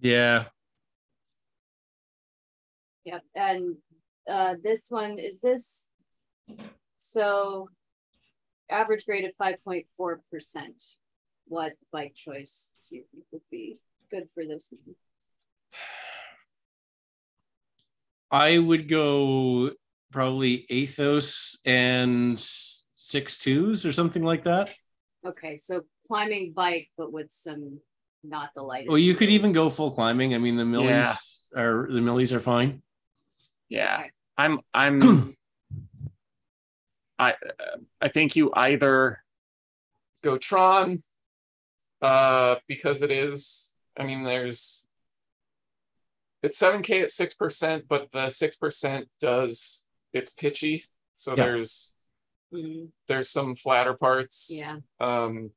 Yeah. 0.00 0.44
Yep. 3.06 3.22
And 3.34 3.76
uh, 4.30 4.54
this 4.62 4.86
one 4.90 5.18
is 5.18 5.40
this. 5.40 5.88
So 6.98 7.68
average 8.70 9.04
grade 9.06 9.24
of 9.24 9.32
5.4%. 9.40 9.86
What 11.46 11.72
bike 11.92 12.14
choice 12.14 12.70
do 12.88 12.96
you 12.96 13.04
think 13.10 13.24
would 13.32 13.42
be 13.50 13.78
good 14.10 14.30
for 14.30 14.44
this? 14.46 14.72
one? 14.72 14.94
I 18.30 18.58
would 18.58 18.88
go 18.88 19.70
probably 20.10 20.66
Athos 20.70 21.60
and 21.64 22.38
six 22.38 23.38
twos 23.38 23.84
or 23.86 23.92
something 23.92 24.22
like 24.22 24.44
that. 24.44 24.74
Okay, 25.26 25.56
so 25.58 25.82
climbing 26.06 26.52
bike, 26.52 26.90
but 26.98 27.12
with 27.12 27.30
some 27.30 27.80
not 28.22 28.50
the 28.54 28.62
lightest. 28.62 28.88
Well, 28.88 28.98
you 28.98 29.14
could 29.14 29.28
even 29.30 29.52
go 29.52 29.70
full 29.70 29.90
climbing. 29.90 30.34
I 30.34 30.38
mean, 30.38 30.56
the 30.56 30.64
millies 30.64 31.48
are 31.56 31.86
the 31.90 32.00
millies 32.00 32.32
are 32.32 32.40
fine. 32.40 32.82
yeah 33.68 33.98
Okay. 34.00 34.10
i'm 34.36 34.58
i'm 34.74 35.36
i 37.18 37.34
i 38.00 38.08
think 38.08 38.34
you 38.34 38.50
either 38.54 39.22
go 40.24 40.36
tron 40.36 41.02
uh 42.02 42.56
because 42.66 43.02
it 43.02 43.10
is 43.12 43.72
i 43.96 44.04
mean 44.04 44.24
there's 44.24 44.83
it's 46.44 46.58
7k 46.60 47.02
at 47.02 47.08
6% 47.10 47.84
but 47.88 48.10
the 48.12 48.26
6% 48.26 49.04
does 49.20 49.86
it's 50.12 50.30
pitchy 50.30 50.84
so 51.14 51.30
Yeah. 51.32 51.44
there's 51.44 51.90
Mhm, 52.52 52.90
there's 53.08 53.30
some 53.30 53.56
flatter 53.56 53.94
parts 53.94 54.48
Yeah. 54.52 54.76
um 55.00 55.50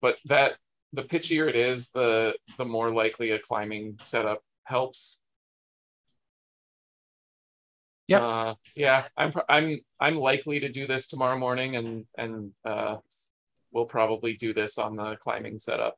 but 0.00 0.16
that 0.24 0.56
the 0.92 1.04
pitchier 1.04 1.48
it 1.48 1.54
is 1.54 1.90
the 1.90 2.36
the 2.58 2.64
more 2.64 2.90
likely 2.90 3.30
a 3.30 3.38
climbing 3.38 3.98
setup 4.00 4.42
helps 4.64 5.20
Yeah. 8.08 8.18
uh 8.26 8.54
yeah 8.74 9.06
i'm 9.16 9.32
i'm 9.48 9.80
i'm 10.00 10.16
likely 10.16 10.58
to 10.60 10.68
do 10.68 10.86
this 10.86 11.06
tomorrow 11.06 11.38
morning 11.38 11.76
and 11.76 12.06
and 12.18 12.52
uh 12.64 12.96
we'll 13.70 13.86
probably 13.86 14.34
do 14.36 14.52
this 14.52 14.78
on 14.78 14.96
the 14.96 15.16
climbing 15.16 15.58
setup 15.58 15.96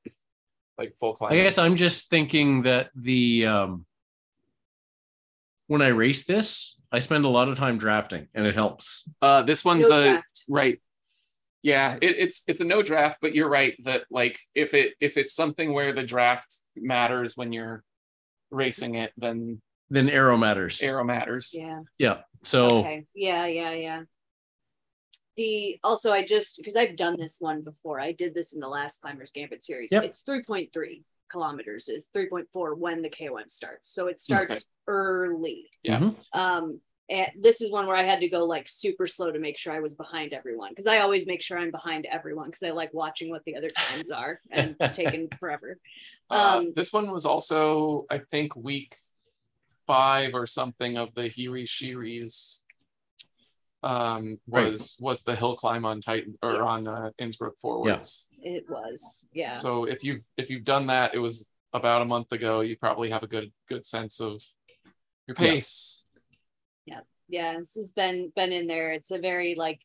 like 0.78 0.94
full 0.96 1.16
I 1.22 1.36
guess 1.36 1.56
I'm 1.58 1.76
just 1.76 2.10
thinking 2.10 2.62
that 2.62 2.90
the 2.94 3.46
um 3.46 3.86
when 5.66 5.82
I 5.82 5.88
race 5.88 6.24
this, 6.26 6.80
I 6.92 6.98
spend 7.00 7.24
a 7.24 7.28
lot 7.28 7.48
of 7.48 7.56
time 7.58 7.78
drafting 7.78 8.28
and 8.34 8.46
it 8.46 8.54
helps. 8.54 9.08
uh 9.22 9.42
this 9.42 9.64
one's 9.64 9.88
No 9.88 9.98
a 9.98 10.02
draft. 10.04 10.44
right 10.48 10.80
yeah 11.62 11.96
it, 12.02 12.16
it's 12.18 12.42
it's 12.46 12.60
a 12.60 12.64
no 12.64 12.82
draft 12.82 13.18
but 13.22 13.34
you're 13.34 13.48
right 13.48 13.74
that 13.84 14.02
like 14.10 14.38
if 14.54 14.74
it 14.74 14.92
if 15.00 15.16
it's 15.16 15.34
something 15.34 15.72
where 15.72 15.92
the 15.94 16.02
draft 16.04 16.54
matters 16.76 17.36
when 17.36 17.52
you're 17.52 17.82
racing 18.50 18.94
it 18.96 19.12
then 19.16 19.60
Then 19.90 20.08
arrow 20.10 20.36
matters. 20.36 20.82
arrow 20.82 21.04
matters 21.04 21.50
Yeah. 21.54 21.80
Yeah. 21.98 22.18
So 22.42 22.80
Okay. 22.80 23.06
Yeah, 23.14 23.46
yeah, 23.46 23.72
yeah. 23.72 24.02
The 25.36 25.80
also 25.82 26.12
I 26.12 26.24
just 26.24 26.58
because 26.58 26.76
I've 26.76 26.94
done 26.96 27.16
this 27.18 27.36
one 27.40 27.62
before. 27.62 27.98
I 27.98 28.12
did 28.12 28.34
this 28.34 28.52
in 28.52 28.60
the 28.60 28.68
last 28.68 29.00
Climbers 29.00 29.32
Gambit 29.32 29.64
series. 29.64 29.90
Yep. 29.90 30.04
It's 30.04 30.22
3.3 30.22 31.02
kilometers 31.34 31.88
is 31.88 32.08
3.4 32.16 32.76
when 32.84 33.02
the 33.02 33.10
KOM 33.10 33.48
starts. 33.48 33.86
So 33.96 34.06
it 34.12 34.18
starts 34.20 34.66
early. 34.86 35.70
Yeah. 35.82 35.98
Mhm. 36.00 36.14
Um 36.32 36.80
and 37.10 37.28
this 37.46 37.60
is 37.60 37.70
one 37.70 37.86
where 37.86 37.96
I 37.96 38.02
had 38.12 38.20
to 38.20 38.30
go 38.30 38.46
like 38.46 38.66
super 38.66 39.06
slow 39.06 39.30
to 39.30 39.38
make 39.38 39.58
sure 39.58 39.74
I 39.74 39.80
was 39.80 39.94
behind 39.94 40.32
everyone 40.32 40.70
because 40.70 40.86
I 40.94 41.00
always 41.00 41.26
make 41.26 41.42
sure 41.42 41.58
I'm 41.58 41.70
behind 41.70 42.06
everyone 42.06 42.46
because 42.48 42.62
I 42.62 42.70
like 42.70 42.94
watching 42.94 43.28
what 43.30 43.44
the 43.44 43.56
other 43.58 43.68
times 43.68 44.10
are 44.10 44.40
and 44.50 44.74
taking 44.94 45.28
forever. 45.38 45.78
Uh, 46.30 46.54
Um, 46.58 46.72
this 46.74 46.92
one 46.94 47.10
was 47.10 47.26
also, 47.26 48.06
I 48.10 48.18
think, 48.32 48.56
week 48.56 48.96
five 49.86 50.32
or 50.34 50.46
something 50.46 50.96
of 50.96 51.14
the 51.14 51.28
Hiri 51.28 51.64
Shiris. 51.66 52.63
Um, 53.84 54.38
Right. 54.46 54.66
was 54.66 54.96
was 55.00 55.22
the 55.22 55.36
hill 55.36 55.56
climb 55.56 55.84
on 55.84 56.00
Titan 56.00 56.36
or 56.42 56.62
on 56.62 56.86
uh, 56.86 57.10
Innsbruck 57.18 57.58
forwards. 57.60 58.26
It 58.42 58.64
was, 58.68 59.28
yeah. 59.32 59.56
So 59.56 59.84
if 59.84 60.02
you've 60.04 60.24
if 60.36 60.50
you've 60.50 60.64
done 60.64 60.86
that, 60.88 61.14
it 61.14 61.18
was 61.18 61.50
about 61.72 62.02
a 62.02 62.04
month 62.04 62.30
ago. 62.32 62.60
You 62.62 62.76
probably 62.76 63.10
have 63.10 63.22
a 63.22 63.26
good 63.28 63.52
good 63.68 63.84
sense 63.84 64.20
of 64.20 64.40
your 65.26 65.34
pace. 65.34 66.04
Yeah. 66.86 66.96
pace. 66.96 67.04
yeah 67.28 67.58
this 67.58 67.74
has 67.74 67.90
been 67.90 68.30
been 68.36 68.52
in 68.52 68.66
there 68.66 68.92
it's 68.92 69.10
a 69.10 69.18
very 69.18 69.54
like 69.54 69.80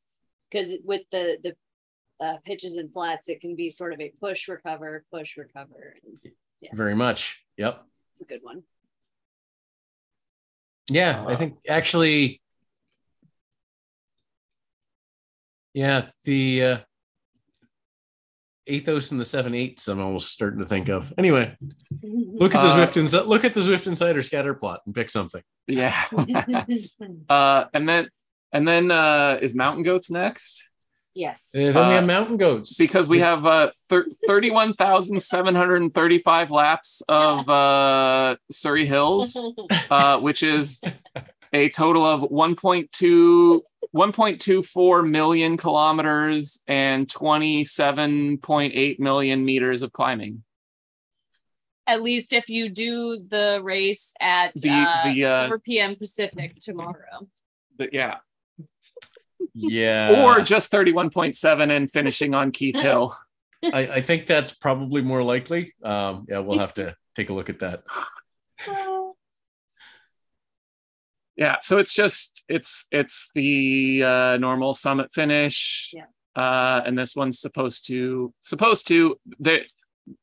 because 0.51 0.73
with 0.83 1.03
the 1.11 1.37
the 1.43 1.55
uh, 2.25 2.37
pitches 2.45 2.75
and 2.75 2.91
flats 2.91 3.29
it 3.29 3.39
can 3.39 3.55
be 3.55 3.69
sort 3.69 3.93
of 3.93 4.01
a 4.01 4.11
push 4.19 4.49
recover 4.49 5.05
push 5.11 5.37
recover 5.37 5.95
and 6.03 6.33
very 6.73 6.95
much. 6.95 7.45
Yep. 7.57 7.81
it's 8.11 8.21
a 8.21 8.25
good 8.25 8.41
one 8.43 8.63
Yeah, 10.91 11.23
I 11.27 11.33
Uh, 11.33 11.37
think 11.37 11.53
actually, 11.69 12.41
yeah, 15.73 16.07
the 16.25 16.63
uh, 16.63 16.77
Athos 18.67 19.11
and 19.11 19.19
the 19.19 19.25
seven 19.25 19.55
eights. 19.55 19.88
I'm 19.88 19.99
almost 19.99 20.29
starting 20.31 20.59
to 20.59 20.65
think 20.65 20.89
of. 20.89 21.11
Anyway, 21.17 21.55
look 22.03 22.53
at 22.53 22.61
the 22.61 22.67
Uh, 22.69 22.75
Zwift 22.77 22.97
Insider. 22.97 23.23
Look 23.25 23.43
at 23.43 23.53
the 23.53 23.61
Zwift 23.61 23.88
Insider 23.88 24.21
scatter 24.21 24.53
plot 24.53 24.81
and 24.85 24.93
pick 24.93 25.09
something. 25.09 25.41
Yeah. 25.67 25.95
uh, 27.29 27.65
and 27.73 27.89
then 27.89 28.09
and 28.51 28.67
then 28.67 28.91
uh, 28.91 29.39
is 29.41 29.55
Mountain 29.55 29.83
Goats 29.83 30.11
next? 30.11 30.65
yes. 31.15 31.49
Uh, 31.55 31.71
then 31.71 31.88
we 31.89 31.93
have 31.95 32.05
mountain 32.05 32.38
goats 32.38 32.77
Because 32.77 33.07
we 33.07 33.19
have 33.19 33.43
uh, 33.45 33.71
thir- 33.89 34.07
31,735 34.27 36.51
laps 36.51 37.01
of 37.09 37.49
uh, 37.49 38.35
Surrey 38.51 38.85
Hills, 38.85 39.35
uh, 39.89 40.19
which 40.19 40.43
is 40.43 40.79
a 41.51 41.69
total 41.69 42.05
of 42.05 42.21
1.2 42.21 43.61
1.24 43.96 45.10
million 45.10 45.58
kilometers 45.58 46.62
and 46.67 47.08
27.8 47.08 49.00
million 49.00 49.46
meters 49.46 49.81
of 49.81 49.91
climbing. 49.91 50.43
At 51.88 52.03
least 52.03 52.34
if 52.34 52.50
you 52.50 52.69
do 52.69 53.17
the 53.17 53.60
race 53.63 54.13
at 54.19 54.53
The- 54.55 54.69
uh, 54.69 55.13
the, 55.13 55.25
uh, 55.25 55.48
4 55.48 55.60
p.m. 55.60 55.96
Pacific 55.96 56.60
tomorrow. 56.60 57.27
But 57.77 57.93
yeah, 57.93 58.17
yeah, 59.53 60.24
or 60.25 60.41
just 60.41 60.72
31.7 60.72 61.72
and 61.75 61.89
finishing 61.89 62.36
on 62.36 62.51
Keith 62.51 62.75
Hill. 62.81 63.17
I, 63.63 63.79
I 63.88 64.01
think 64.01 64.27
that's 64.27 64.53
probably 64.53 65.01
more 65.01 65.24
likely. 65.24 65.74
Um, 65.84 66.25
yeah, 66.29 66.39
we'll 66.39 66.60
have 66.60 66.74
to 66.75 66.96
take 67.15 67.29
a 67.29 67.34
look 67.34 67.50
at 67.50 67.60
that. 67.60 67.84
Yeah, 71.39 71.55
so 71.62 71.77
it's 71.77 71.93
just 71.93 72.43
it's 72.50 72.86
it's 72.91 73.31
the 73.34 74.03
uh, 74.03 74.38
normal 74.38 74.74
summit 74.74 75.13
finish. 75.13 75.91
Yeah. 75.93 76.03
Uh, 76.36 76.81
and 76.86 77.00
this 77.00 77.15
one's 77.15 77.39
supposed 77.39 77.88
to 77.88 78.34
supposed 78.41 78.89
to 78.89 79.17
that 79.39 79.62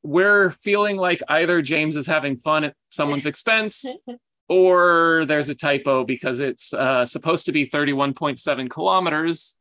we're 0.03 0.51
feeling 0.51 0.99
like 0.99 1.23
either 1.29 1.63
James 1.63 1.97
is 1.97 2.07
having 2.07 2.37
fun 2.37 2.65
at 2.65 2.75
someone's 2.91 3.25
expense 3.25 3.87
or 4.49 5.25
there's 5.27 5.49
a 5.49 5.55
typo 5.55 6.05
because 6.05 6.39
it's 6.39 6.75
uh, 6.75 7.07
supposed 7.07 7.47
to 7.47 7.53
be 7.53 7.67
31.7 7.67 8.69
kilometers 8.69 9.59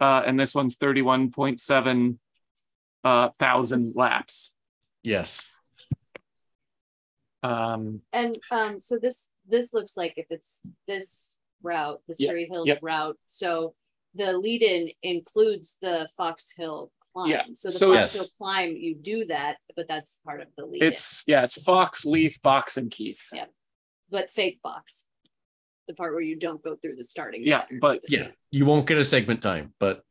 uh, 0.00 0.22
and 0.26 0.40
this 0.40 0.56
one's 0.56 0.76
31.7 0.76 2.18
uh, 3.04 3.28
thousand 3.38 3.92
laps. 3.94 4.54
Yes. 5.04 5.52
Um, 7.44 8.00
and 8.12 8.38
um, 8.50 8.80
so 8.80 8.98
this 9.00 9.28
this 9.48 9.72
looks 9.74 9.96
like 9.96 10.14
if 10.16 10.26
it's 10.30 10.60
this 10.86 11.36
route, 11.62 12.00
the 12.08 12.14
Yep, 12.18 12.28
Surrey 12.30 12.46
Hills 12.50 12.66
yep. 12.68 12.78
route. 12.82 13.18
So 13.26 13.74
the 14.14 14.36
lead-in 14.36 14.90
includes 15.02 15.78
the 15.80 16.08
Fox 16.16 16.52
Hill 16.56 16.90
climb. 17.12 17.30
Yeah, 17.30 17.42
So 17.54 17.68
the 17.68 17.72
so 17.78 17.94
Fox 17.94 17.98
it's- 17.98 18.14
Hill 18.14 18.26
climb, 18.38 18.76
you 18.76 18.94
do 18.94 19.24
that, 19.26 19.56
but 19.76 19.86
that's 19.88 20.18
part 20.24 20.40
of 20.40 20.48
the 20.56 20.64
lead. 20.66 20.82
it's 20.82 21.24
yeah, 21.26 21.42
it's 21.44 21.60
Fox, 21.62 22.04
Leith, 22.04 22.38
Box, 22.42 22.76
and 22.76 22.90
Keith. 22.90 23.20
Yeah. 23.32 23.46
but 24.10 24.30
fake 24.30 24.60
box. 24.62 25.04
The 25.88 25.94
part 25.94 26.12
where 26.14 26.22
you 26.22 26.36
don't 26.36 26.62
go 26.62 26.74
through 26.76 26.96
the 26.96 27.04
starting. 27.04 27.42
Yeah, 27.44 27.60
pattern. 27.62 27.78
but 27.80 28.00
Yeah, 28.08 28.28
you 28.50 28.66
won't 28.66 28.86
get 28.86 28.98
a 28.98 29.04
segment 29.04 29.42
time, 29.42 29.72
but 29.78 30.02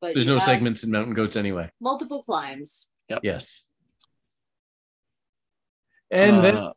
but 0.00 0.14
there's 0.14 0.26
no 0.26 0.38
segments 0.38 0.84
in 0.84 0.90
mountain 0.90 1.12
goats 1.14 1.36
anyway. 1.36 1.70
Multiple 1.80 2.22
climbs. 2.22 2.88
Yes. 3.22 3.68
And 6.10 6.42
then 6.42 6.56
uh, 6.56 6.72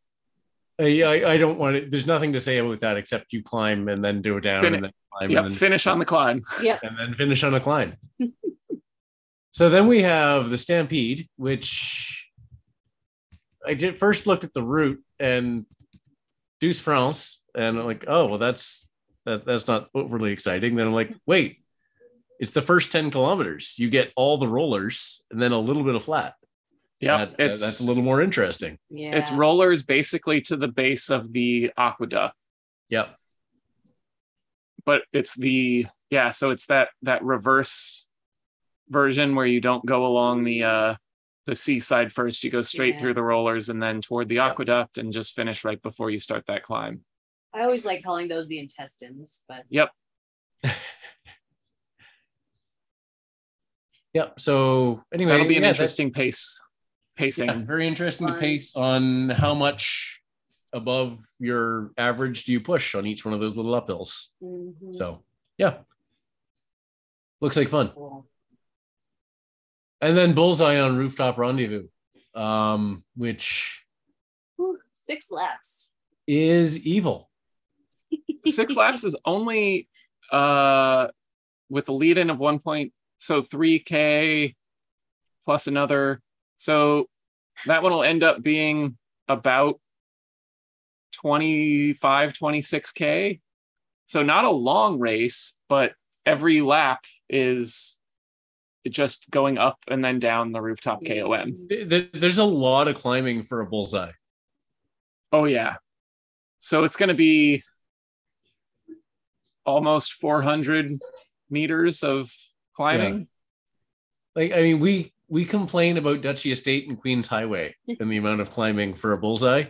I, 0.79 1.01
I 1.03 1.31
I 1.33 1.37
don't 1.37 1.59
want 1.59 1.75
to. 1.75 1.89
There's 1.89 2.07
nothing 2.07 2.33
to 2.33 2.41
say 2.41 2.57
about 2.57 2.79
that 2.79 2.97
except 2.97 3.33
you 3.33 3.43
climb 3.43 3.87
and 3.87 4.03
then 4.03 4.21
do 4.21 4.37
it 4.37 4.41
down 4.41 4.63
Fin- 4.63 4.73
and 4.75 4.83
then 4.85 4.91
climb 5.11 5.31
Yep, 5.31 5.43
and, 5.43 5.51
then, 5.51 5.57
finish 5.57 5.87
on 5.87 5.99
the 5.99 6.05
climb. 6.05 6.43
Yeah, 6.61 6.79
and 6.83 6.97
then 6.97 7.13
finish 7.13 7.43
on 7.43 7.53
a 7.53 7.59
climb. 7.59 7.93
so 9.51 9.69
then 9.69 9.87
we 9.87 10.01
have 10.01 10.49
the 10.49 10.57
Stampede, 10.57 11.27
which 11.35 12.29
I 13.65 13.73
did 13.73 13.97
first 13.97 14.27
looked 14.27 14.43
at 14.43 14.53
the 14.53 14.63
route 14.63 15.03
and 15.19 15.65
Deuce 16.59 16.79
France, 16.79 17.43
and 17.55 17.79
I'm 17.79 17.85
like, 17.85 18.05
oh 18.07 18.27
well, 18.27 18.37
that's 18.37 18.89
that, 19.25 19.45
that's 19.45 19.67
not 19.67 19.89
overly 19.93 20.31
exciting. 20.31 20.75
Then 20.75 20.87
I'm 20.87 20.93
like, 20.93 21.13
wait, 21.25 21.57
it's 22.39 22.51
the 22.51 22.61
first 22.61 22.91
10 22.91 23.11
kilometers. 23.11 23.75
You 23.77 23.89
get 23.89 24.11
all 24.15 24.37
the 24.37 24.47
rollers 24.47 25.25
and 25.29 25.41
then 25.41 25.51
a 25.51 25.59
little 25.59 25.83
bit 25.83 25.95
of 25.95 26.03
flat. 26.03 26.33
Yeah, 27.01 27.17
That- 27.25 27.37
that- 27.37 27.51
it's 27.51 27.61
that's 27.61 27.79
a 27.81 27.83
little 27.83 28.03
more 28.03 28.21
interesting. 28.21 28.77
Yeah. 28.89 29.15
it's 29.17 29.31
rollers 29.31 29.81
basically 29.83 30.41
to 30.41 30.55
the 30.55 30.67
base 30.67 31.09
of 31.09 31.33
the 31.33 31.71
aqueduct, 31.77 32.35
Yep. 32.89 33.15
but 34.85 35.01
it's 35.11 35.33
the 35.35 35.87
yeah, 36.11 36.29
so 36.29 36.51
it's 36.51 36.67
that 36.67 36.89
that 37.01 37.23
reverse 37.23 38.07
version 38.89 39.33
where 39.35 39.45
you 39.45 39.61
don't 39.61 39.85
go 39.85 40.05
along 40.05 40.43
the 40.43 40.63
uh 40.63 40.95
the 41.47 41.55
seaside 41.55 42.13
first, 42.13 42.43
you 42.43 42.51
go 42.51 42.61
straight 42.61 42.93
Yeah. 42.95 42.99
through 42.99 43.13
the 43.15 43.23
rollers 43.23 43.69
and 43.69 43.81
then 43.81 43.99
toward 44.01 44.29
the 44.29 44.37
aqueduct 44.39 44.99
and 44.99 45.11
just 45.11 45.33
finish 45.35 45.63
right 45.65 45.81
before 45.81 46.11
you 46.11 46.19
start 46.19 46.45
that 46.47 46.61
climb. 46.61 47.03
I 47.51 47.63
always 47.63 47.83
like 47.83 48.03
calling 48.03 48.27
those 48.27 48.47
the 48.47 48.59
intestines, 48.59 49.43
but 49.47 49.63
Yep. 49.69 49.89
Yep. 54.13 54.39
So 54.39 55.03
anyway, 55.13 55.31
That'll 55.31 55.47
be 55.47 55.55
an 55.57 55.63
yeah, 55.63 55.69
interesting 55.69 56.11
pace 56.11 56.61
pacing. 57.21 57.47
Yeah, 57.49 57.55
very 57.65 57.85
interesting 57.87 58.27
to 58.27 58.33
pace 58.33 58.75
on 58.75 59.29
how 59.29 59.53
much 59.53 60.21
above 60.73 61.19
your 61.39 61.91
average 61.97 62.45
do 62.45 62.51
you 62.51 62.59
push 62.61 62.95
on 62.95 63.05
each 63.05 63.23
one 63.25 63.33
of 63.33 63.39
those 63.39 63.55
little 63.55 63.79
uphills. 63.79 64.29
Mhm. 64.41 64.93
So 64.95 65.23
yeah, 65.57 65.79
looks 67.39 67.57
like 67.57 67.67
fun. 67.67 67.89
Cool. 67.89 68.27
And 70.01 70.17
then 70.17 70.33
bullseye 70.33 70.79
on 70.79 70.97
rooftop 70.97 71.37
rendezvous, 71.37 71.87
um, 72.33 73.03
which 73.15 73.85
Whew, 74.55 74.79
six 74.93 75.29
laps. 75.29 75.91
is 76.27 76.85
evil. 76.85 77.29
Six 78.45 78.75
laps 78.75 79.03
is 79.03 79.15
only 79.25 79.87
uh 80.31 81.07
with 81.69 81.87
a 81.89 81.93
lead 81.93 82.17
in 82.17 82.29
of 82.29 82.39
one 82.39 82.59
point 82.59 82.91
so 83.17 83.41
3k 83.43 84.55
plus 85.45 85.67
another 85.67 86.21
so 86.57 87.05
that 87.65 87.83
one 87.83 87.91
will 87.91 88.03
end 88.03 88.23
up 88.23 88.41
being 88.41 88.97
about 89.27 89.79
25 91.13 92.33
26k 92.33 93.39
so 94.07 94.23
not 94.23 94.45
a 94.45 94.49
long 94.49 94.99
race 94.99 95.55
but 95.69 95.93
every 96.25 96.61
lap 96.61 97.03
is 97.29 97.97
just 98.89 99.29
going 99.29 99.57
up 99.57 99.77
and 99.87 100.03
then 100.03 100.19
down 100.19 100.51
the 100.51 100.61
rooftop 100.61 101.03
kom 101.05 101.67
Th- 101.69 101.87
th- 101.89 102.11
There's 102.13 102.37
a 102.39 102.43
lot 102.45 102.87
of 102.87 102.95
climbing 102.95 103.43
for 103.43 103.61
a 103.61 103.67
bullseye. 103.67 104.11
oh 105.31 105.45
yeah. 105.45 105.75
So 106.59 106.83
it's 106.83 106.95
going 106.97 107.09
to 107.09 107.15
be 107.15 107.63
almost 109.65 110.13
400 110.13 110.99
meters 111.49 112.03
of 112.03 112.31
climbing. 112.75 113.27
Like 114.35 114.53
I 114.53 114.61
mean, 114.61 114.79
we 114.79 115.13
we 115.31 115.45
complain 115.45 115.97
about 115.97 116.21
Duchy 116.21 116.51
Estate 116.51 116.89
and 116.89 116.99
Queens 116.99 117.27
Highway 117.27 117.73
and 118.01 118.11
the 118.11 118.17
amount 118.17 118.41
of 118.41 118.51
climbing 118.51 118.93
for 118.95 119.13
a 119.13 119.17
bullseye. 119.17 119.63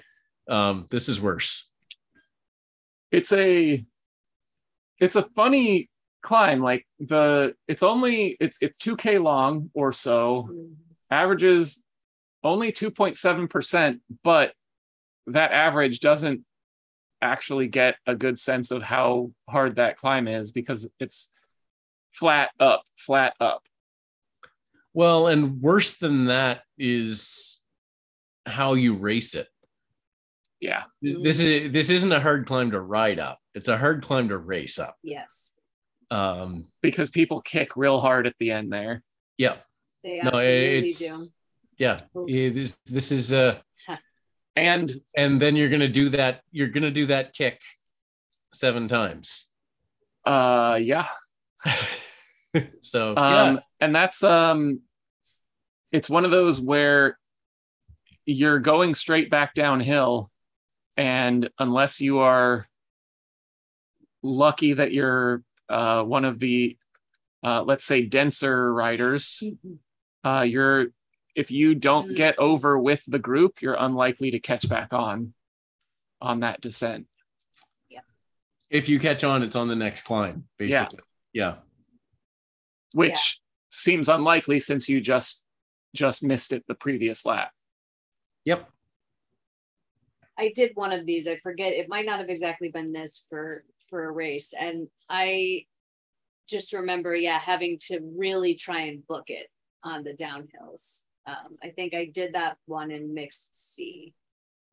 Um, 0.50 0.88
this 0.90 1.08
is 1.08 1.22
worse. 1.22 1.72
it's 3.12 3.32
a 3.32 3.86
it's 5.00 5.16
a 5.16 5.22
funny 5.36 5.90
climb 6.24 6.62
like 6.62 6.86
the 7.00 7.54
it's 7.68 7.84
only 7.84 8.38
it's 8.40 8.58
it's 8.62 8.78
2k 8.78 9.22
long 9.22 9.70
or 9.74 9.92
so 9.92 10.50
averages 11.10 11.84
only 12.44 12.72
2.7% 12.72 14.00
but 14.24 14.54
that 15.28 15.52
average 15.52 16.00
doesn't 16.00 16.44
actually 17.22 17.68
get 17.68 17.96
a 18.06 18.16
good 18.16 18.40
sense 18.40 18.72
of 18.72 18.82
how 18.84 19.32
hard 19.50 19.76
that 19.76 19.98
climb 19.98 20.28
is 20.28 20.52
because 20.52 20.90
it's 21.00 21.32
flat 22.14 22.50
up 22.60 22.84
flat 22.98 23.34
up 23.40 23.64
Well, 24.94 25.28
and 25.28 25.62
worse 25.62 25.98
than 25.98 26.26
that 26.26 26.62
is 26.78 27.62
how 28.46 28.74
you 28.74 28.96
race 28.96 29.36
it. 29.36 29.48
yeah 30.60 30.84
This 31.02 31.40
is 31.40 31.72
this 31.72 31.90
isn't 31.90 32.12
a 32.12 32.20
hard 32.20 32.46
climb 32.46 32.72
to 32.72 32.80
ride 32.82 33.20
up. 33.20 33.40
It's 33.56 33.68
a 33.68 33.78
hard 33.78 34.04
climb 34.04 34.30
to 34.30 34.38
race 34.38 34.80
up. 34.80 34.96
Yes, 35.04 35.52
Um, 36.10 36.66
because 36.82 37.10
people 37.10 37.42
kick 37.42 37.76
real 37.76 38.00
hard 38.00 38.28
at 38.28 38.36
the 38.40 38.52
end 38.52 38.72
there 38.72 39.04
yeah, 39.38 39.56
they 40.04 40.20
no, 40.24 40.32
it's 40.40 41.00
do. 41.00 41.28
yeah. 41.78 42.02
Oof. 42.18 42.30
yeah, 42.30 42.50
This 42.50 42.78
this 42.86 43.12
is 43.12 43.32
uh, 43.32 43.60
and 44.56 44.92
and 45.16 45.40
then 45.42 45.56
you're 45.56 45.70
gonna 45.70 45.88
do 45.88 46.10
that. 46.10 46.42
You're 46.52 46.68
gonna 46.70 46.92
do 46.92 47.06
that 47.08 47.34
kick 47.34 47.60
seven 48.54 48.88
times. 48.88 49.48
uh 50.26 50.78
yeah 50.82 51.08
so 52.82 53.16
um 53.16 53.56
yeah, 53.56 53.60
and 53.82 53.94
that's 53.94 54.24
um 54.24 54.80
it's 55.92 56.10
one 56.10 56.24
of 56.24 56.32
those 56.32 56.62
where 56.62 57.18
you're 58.26 58.60
going 58.60 58.94
straight 58.94 59.30
back 59.30 59.54
downhill 59.54 60.32
and 60.96 61.50
unless 61.60 62.00
you 62.00 62.20
are 62.20 62.68
lucky 64.24 64.74
that 64.74 64.94
you're 64.94 65.44
uh, 65.68 66.04
one 66.04 66.26
of 66.26 66.38
the, 66.38 66.78
uh, 67.44 67.64
let's 67.64 67.86
say, 67.86 68.04
denser 68.06 68.74
riders, 68.74 69.42
uh, 70.24 70.42
you're 70.48 70.88
if 71.34 71.50
you 71.50 71.74
don't 71.76 72.10
Mm. 72.10 72.16
get 72.18 72.38
over 72.38 72.78
with 72.78 73.04
the 73.08 73.18
group, 73.20 73.62
you're 73.62 73.78
unlikely 73.80 74.32
to 74.32 74.40
catch 74.40 74.68
back 74.70 74.94
on 74.94 75.34
on 76.22 76.42
that 76.42 76.62
descent. 76.62 77.08
Yeah. 77.90 78.02
If 78.70 78.90
you 78.90 79.00
catch 79.00 79.24
on, 79.24 79.42
it's 79.44 79.56
on 79.56 79.68
the 79.70 79.76
next 79.76 80.04
climb, 80.04 80.48
Yeah. 80.60 80.84
basically. 80.84 81.00
Yeah. 81.34 81.56
which 82.94 83.41
seems 83.72 84.10
unlikely 84.10 84.60
since 84.60 84.88
you 84.88 85.02
just 85.02 85.46
just 85.96 86.24
missed 86.24 86.54
it 86.54 86.64
the 86.68 86.76
previous 86.76 87.26
lap. 87.26 87.52
Yep. 88.46 88.70
I 90.38 90.52
did 90.56 90.72
one 90.76 90.92
of 90.92 91.06
these. 91.06 91.28
I 91.28 91.38
forget. 91.38 91.74
It 91.74 91.90
might 91.90 92.06
not 92.06 92.20
have 92.20 92.30
exactly 92.30 92.70
been 92.70 92.92
this 92.92 93.24
for 93.30 93.64
for 93.90 94.06
a 94.06 94.12
race, 94.12 94.54
and 94.58 94.88
I 95.10 95.66
just 96.50 96.74
remember, 96.74 97.16
yeah, 97.16 97.40
having 97.40 97.78
to 97.88 98.00
really 98.18 98.56
try 98.56 98.82
and 98.82 99.06
book 99.08 99.26
it 99.28 99.48
on 99.84 100.04
the 100.04 100.14
downhills. 100.14 101.04
Um, 101.28 101.58
I 101.64 101.70
think 101.70 101.94
I 101.94 102.06
did 102.06 102.34
that 102.34 102.58
one 102.66 102.92
in 102.92 103.14
mixed 103.14 103.50
C, 103.52 104.14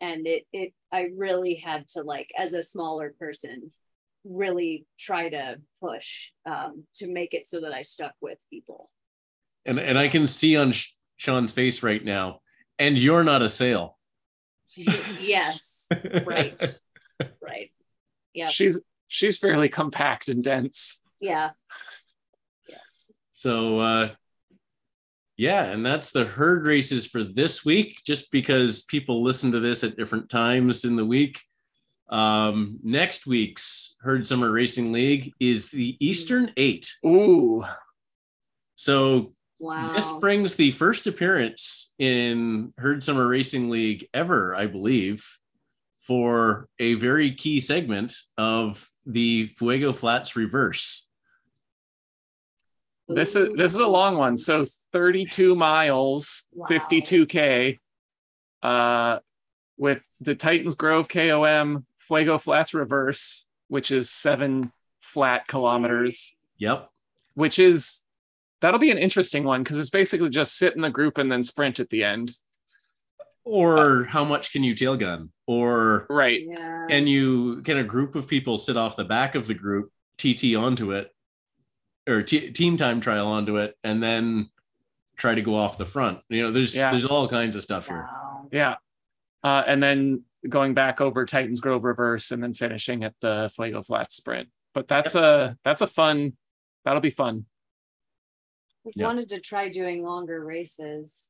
and 0.00 0.26
it 0.26 0.46
it 0.52 0.72
I 0.90 1.10
really 1.16 1.54
had 1.54 1.88
to 1.90 2.02
like 2.02 2.30
as 2.38 2.52
a 2.52 2.62
smaller 2.62 3.14
person 3.18 3.72
really 4.28 4.86
try 4.98 5.28
to 5.28 5.56
push 5.82 6.30
um, 6.46 6.84
to 6.96 7.08
make 7.12 7.34
it 7.34 7.46
so 7.46 7.60
that 7.60 7.72
I 7.72 7.82
stuck 7.82 8.12
with 8.20 8.38
people. 8.50 8.90
And 9.66 9.78
and 9.78 9.98
I 9.98 10.08
can 10.08 10.26
see 10.26 10.56
on 10.56 10.72
Sean's 11.16 11.52
face 11.52 11.82
right 11.82 12.04
now, 12.04 12.40
and 12.78 12.98
you're 12.98 13.24
not 13.24 13.42
a 13.42 13.48
sale. 13.48 13.98
yes, 14.76 15.88
right, 16.26 16.60
right, 17.42 17.70
yeah, 18.34 18.48
She's 18.48 18.78
she's 19.08 19.38
fairly 19.38 19.68
compact 19.68 20.28
and 20.28 20.42
dense. 20.44 21.00
yeah, 21.20 21.50
yes. 22.68 23.10
So 23.32 23.80
uh 23.80 24.08
yeah, 25.38 25.66
and 25.66 25.86
that's 25.86 26.10
the 26.10 26.24
herd 26.24 26.66
races 26.66 27.06
for 27.06 27.22
this 27.22 27.64
week, 27.64 27.98
just 28.04 28.32
because 28.32 28.82
people 28.82 29.22
listen 29.22 29.52
to 29.52 29.60
this 29.60 29.84
at 29.84 29.96
different 29.96 30.28
times 30.28 30.84
in 30.84 30.96
the 30.96 31.04
week. 31.04 31.40
Um, 32.10 32.78
next 32.82 33.26
week's 33.26 33.96
Herd 34.00 34.26
Summer 34.26 34.50
Racing 34.50 34.92
League 34.92 35.32
is 35.40 35.68
the 35.70 35.96
Eastern 36.00 36.52
Eight. 36.56 36.92
Ooh, 37.04 37.64
So 38.76 39.34
Wow. 39.60 39.92
this 39.92 40.12
brings 40.20 40.54
the 40.54 40.70
first 40.70 41.06
appearance 41.08 41.92
in 41.98 42.72
Herd 42.78 43.02
Summer 43.02 43.26
Racing 43.26 43.70
League 43.70 44.08
ever, 44.14 44.54
I 44.54 44.66
believe, 44.66 45.26
for 45.98 46.68
a 46.78 46.94
very 46.94 47.32
key 47.32 47.58
segment 47.60 48.14
of 48.38 48.88
the 49.04 49.48
Fuego 49.48 49.92
Flats 49.92 50.36
reverse. 50.36 51.04
this 53.08 53.34
is 53.34 53.48
this 53.56 53.72
is 53.74 53.80
a 53.80 53.86
long 53.86 54.16
one. 54.18 54.36
So 54.36 54.64
32 54.92 55.54
miles, 55.56 56.46
Wow. 56.52 56.66
52k, 56.68 57.78
uh, 58.62 59.18
with 59.76 60.02
the 60.20 60.34
Titans 60.34 60.74
Grove 60.76 61.08
KOM 61.08 61.84
Fuego 62.08 62.38
Flats 62.38 62.74
reverse, 62.74 63.44
which 63.68 63.90
is 63.92 64.10
seven 64.10 64.72
flat 65.00 65.46
kilometers. 65.46 66.34
Yep. 66.58 66.90
which 67.34 67.60
is 67.60 68.02
that'll 68.60 68.80
be 68.80 68.90
an 68.90 68.98
interesting 68.98 69.44
one 69.44 69.62
because 69.62 69.78
it's 69.78 69.90
basically 69.90 70.28
just 70.28 70.56
sit 70.58 70.74
in 70.74 70.82
the 70.82 70.90
group 70.90 71.16
and 71.18 71.30
then 71.30 71.44
sprint 71.44 71.78
at 71.78 71.88
the 71.90 72.02
end. 72.02 72.32
Or 73.44 74.04
how 74.04 74.24
much 74.24 74.52
can 74.52 74.64
you 74.64 74.74
tail 74.74 74.96
gun? 74.96 75.30
Or 75.46 76.06
Right. 76.10 76.42
Yeah. 76.44 76.86
can 76.90 77.06
you 77.06 77.62
can 77.62 77.78
a 77.78 77.84
group 77.84 78.16
of 78.16 78.26
people 78.26 78.58
sit 78.58 78.76
off 78.76 78.96
the 78.96 79.04
back 79.04 79.36
of 79.36 79.46
the 79.46 79.54
group, 79.54 79.92
TT 80.18 80.56
onto 80.56 80.90
it, 80.92 81.14
or 82.08 82.22
t- 82.24 82.50
team 82.50 82.76
time 82.76 83.00
trial 83.00 83.28
onto 83.28 83.56
it, 83.58 83.76
and 83.84 84.02
then 84.02 84.50
try 85.16 85.34
to 85.36 85.42
go 85.42 85.54
off 85.54 85.78
the 85.78 85.86
front? 85.86 86.18
You 86.28 86.42
know, 86.42 86.50
there's 86.50 86.74
Yeah. 86.74 86.90
there's 86.90 87.06
all 87.06 87.28
kinds 87.28 87.54
of 87.56 87.62
stuff 87.62 87.86
here. 87.86 88.08
Yeah. 88.52 88.76
Uh, 89.44 89.62
and 89.66 89.80
then 89.82 90.24
going 90.48 90.74
back 90.74 91.00
over 91.00 91.24
Titans 91.24 91.60
Grove 91.60 91.84
reverse 91.84 92.30
and 92.30 92.42
then 92.42 92.52
finishing 92.54 93.04
at 93.04 93.14
the 93.20 93.50
Fuego 93.54 93.82
Flats 93.82 94.16
sprint. 94.16 94.48
But 94.74 94.86
that's 94.88 95.14
a 95.14 95.56
that's 95.64 95.82
a 95.82 95.86
fun 95.86 96.36
that'll 96.84 97.00
be 97.00 97.10
fun. 97.10 97.46
I've 98.86 98.92
Yeah. 98.94 99.06
wanted 99.06 99.28
to 99.30 99.40
try 99.40 99.68
doing 99.68 100.04
longer 100.04 100.44
races. 100.44 101.28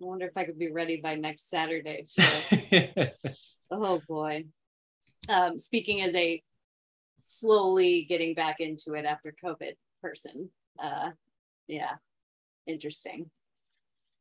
I 0.00 0.04
wonder 0.04 0.26
if 0.26 0.36
I 0.36 0.44
could 0.44 0.58
be 0.58 0.70
ready 0.72 1.00
by 1.00 1.14
next 1.14 1.48
Saturday. 1.48 2.06
So, 2.08 2.22
oh 3.70 4.00
boy. 4.08 4.46
Um, 5.28 5.58
speaking 5.58 6.02
as 6.02 6.14
a 6.14 6.42
slowly 7.20 8.04
getting 8.08 8.34
back 8.34 8.56
into 8.58 8.94
it 8.94 9.04
after 9.04 9.32
COVID 9.44 9.74
person. 10.00 10.50
Uh, 10.82 11.10
yeah, 11.68 11.92
interesting. 12.66 13.30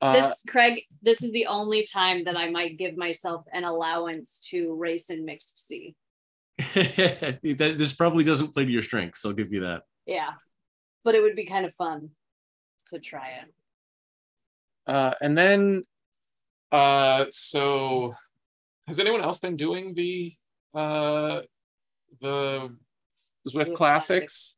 Uh, 0.01 0.13
this 0.13 0.43
Craig, 0.47 0.83
this 1.01 1.21
is 1.21 1.31
the 1.31 1.45
only 1.45 1.85
time 1.85 2.23
that 2.23 2.35
I 2.35 2.49
might 2.49 2.77
give 2.77 2.97
myself 2.97 3.45
an 3.53 3.63
allowance 3.63 4.39
to 4.49 4.73
race 4.73 5.11
in 5.11 5.25
mixed 5.25 5.67
C. 5.67 5.95
that, 6.57 7.39
this 7.77 7.93
probably 7.93 8.23
doesn't 8.23 8.53
play 8.53 8.65
to 8.65 8.71
your 8.71 8.83
strengths. 8.83 9.25
I'll 9.25 9.33
give 9.33 9.53
you 9.53 9.61
that. 9.61 9.83
Yeah, 10.07 10.31
but 11.03 11.13
it 11.13 11.21
would 11.21 11.35
be 11.35 11.45
kind 11.45 11.65
of 11.65 11.73
fun 11.75 12.09
to 12.89 12.99
try 12.99 13.29
it. 13.41 14.91
uh, 14.91 15.13
and 15.21 15.37
then 15.37 15.83
uh, 16.71 17.25
so 17.29 18.15
has 18.87 18.99
anyone 18.99 19.21
else 19.21 19.37
been 19.37 19.57
doing 19.57 19.93
the 19.93 20.33
uh, 20.73 21.41
the 22.21 22.75
Zwift 23.47 23.67
Zwift 23.67 23.75
Classics? 23.75 24.55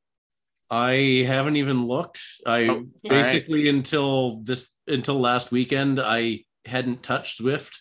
I 0.69 1.25
haven't 1.27 1.57
even 1.57 1.85
looked. 1.85 2.21
I 2.45 2.67
Oh, 2.67 2.85
basically 3.03 3.69
until 3.69 4.41
this 4.41 4.72
until 4.87 5.19
last 5.19 5.51
weekend, 5.51 5.99
I 6.01 6.45
hadn't 6.65 7.03
touched 7.03 7.41
Zwift. 7.41 7.77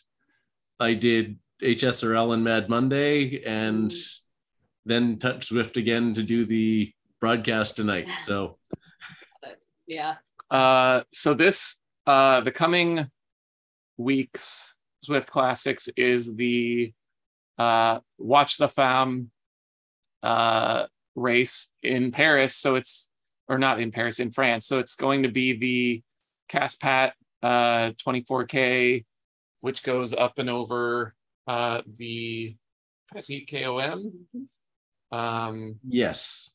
I 0.80 0.94
did 0.94 1.38
HSRL 1.62 2.34
and 2.34 2.42
Mad 2.44 2.68
Monday, 2.68 3.42
and 3.44 3.90
Mm. 3.90 4.20
then 4.84 5.18
touched 5.18 5.50
Zwift 5.52 5.76
again 5.76 6.14
to 6.14 6.22
do 6.22 6.44
the 6.44 6.92
broadcast 7.20 7.76
tonight. 7.76 8.08
So 8.18 8.58
Yeah. 9.86 10.16
Uh, 10.50 11.02
so 11.12 11.34
this 11.34 11.80
uh, 12.06 12.40
the 12.40 12.50
coming 12.52 13.10
weeks 13.96 14.74
Zwift 15.06 15.26
Classics 15.26 15.88
is 15.96 16.34
the 16.34 16.92
uh, 17.58 18.00
Watch 18.18 18.56
the 18.56 18.68
Femmes 18.68 19.28
uh, 20.22 20.86
race 21.14 21.70
in 21.82 22.10
Paris. 22.12 22.56
So 22.56 22.74
it's 22.76 23.08
or 23.48 23.58
not 23.58 23.80
in 23.80 23.92
Paris 23.92 24.18
in 24.18 24.30
France. 24.32 24.66
So 24.66 24.78
it's 24.78 24.96
going 24.96 25.22
to 25.24 25.28
be 25.28 25.56
the 25.56 26.02
Casse-Pattes 26.48 27.12
uh, 27.42 27.92
24k, 28.04 29.04
which 29.60 29.82
goes 29.82 30.12
up 30.12 30.38
and 30.38 30.50
over 30.50 31.14
uh, 31.46 31.82
the 31.98 32.56
Petit 33.12 33.46
KOM. 33.50 34.26
Um, 35.10 35.76
yes, 35.86 36.54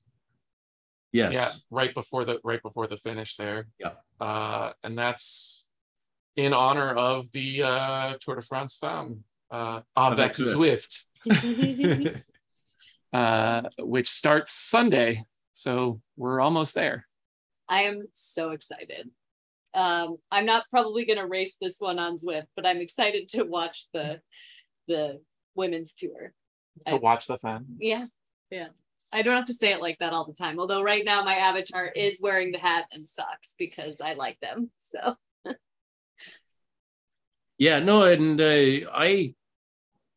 yes, 1.11 1.33
yeah, 1.33 1.49
right 1.69 1.93
before 1.93 2.25
the 2.25 2.39
right 2.43 2.61
before 2.61 2.87
the 2.87 2.97
finish 2.97 3.35
there. 3.35 3.67
Yeah. 3.79 3.91
Uh, 4.19 4.71
and 4.83 4.97
that's 4.97 5.67
in 6.35 6.53
honor 6.53 6.93
of 6.93 7.27
the 7.33 7.63
uh, 7.63 8.13
Tour 8.19 8.35
de 8.35 8.41
France 8.41 8.77
femme, 8.77 9.23
uh, 9.51 9.81
Avec 9.95 10.19
Avec 10.19 10.35
Zwift. 10.35 11.05
Zwift, 11.27 12.23
uh, 13.13 13.61
which 13.79 14.09
starts 14.09 14.53
Sunday. 14.53 15.23
So 15.53 16.01
we're 16.15 16.39
almost 16.39 16.73
there. 16.73 17.07
I 17.69 17.83
am 17.83 18.05
so 18.13 18.51
excited. 18.51 19.09
Um, 19.73 20.17
I'm 20.31 20.45
not 20.45 20.65
probably 20.69 21.05
going 21.05 21.19
to 21.19 21.27
race 21.27 21.55
this 21.61 21.77
one 21.79 21.99
on 21.99 22.15
Zwift, 22.15 22.47
but 22.55 22.65
I'm 22.65 22.77
excited 22.77 23.29
to 23.29 23.43
watch 23.43 23.87
the 23.93 24.21
the 24.87 25.21
women's 25.55 25.93
tour. 25.93 26.33
To 26.85 26.93
I- 26.93 26.97
watch 26.97 27.27
the 27.27 27.37
femme. 27.37 27.77
Yeah, 27.79 28.05
yeah. 28.49 28.67
I 29.11 29.21
don't 29.21 29.35
have 29.35 29.45
to 29.45 29.53
say 29.53 29.71
it 29.71 29.81
like 29.81 29.99
that 29.99 30.13
all 30.13 30.25
the 30.25 30.33
time. 30.33 30.59
Although 30.59 30.81
right 30.81 31.05
now 31.05 31.23
my 31.23 31.35
avatar 31.35 31.85
is 31.87 32.19
wearing 32.21 32.51
the 32.51 32.57
hat 32.57 32.85
and 32.91 33.07
socks 33.07 33.55
because 33.57 33.95
I 34.03 34.13
like 34.13 34.37
them. 34.41 34.69
So 34.77 35.15
yeah. 37.57 37.79
No, 37.79 38.03
and 38.03 38.39
uh, 38.39 38.89
I, 38.91 39.33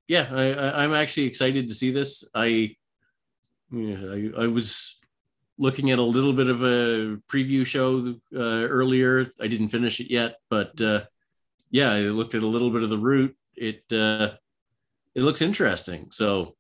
yeah, 0.08 0.28
I, 0.30 0.52
I, 0.52 0.84
I'm 0.84 0.92
actually 0.92 1.26
excited 1.26 1.68
to 1.68 1.74
see 1.74 1.92
this. 1.92 2.28
I, 2.34 2.76
yeah, 3.70 4.32
I, 4.36 4.42
I 4.42 4.46
was 4.48 4.99
looking 5.60 5.90
at 5.90 5.98
a 5.98 6.02
little 6.02 6.32
bit 6.32 6.48
of 6.48 6.62
a 6.62 7.18
preview 7.28 7.64
show 7.66 8.14
uh, 8.34 8.66
earlier. 8.66 9.26
I 9.40 9.46
didn't 9.46 9.68
finish 9.68 10.00
it 10.00 10.10
yet, 10.10 10.36
but 10.48 10.80
uh, 10.80 11.02
yeah, 11.70 11.92
I 11.92 12.00
looked 12.04 12.34
at 12.34 12.42
a 12.42 12.46
little 12.46 12.70
bit 12.70 12.82
of 12.82 12.88
the 12.90 12.98
route. 12.98 13.36
It 13.54 13.84
uh, 13.92 14.30
it 15.14 15.22
looks 15.22 15.42
interesting. 15.42 16.08
So 16.12 16.56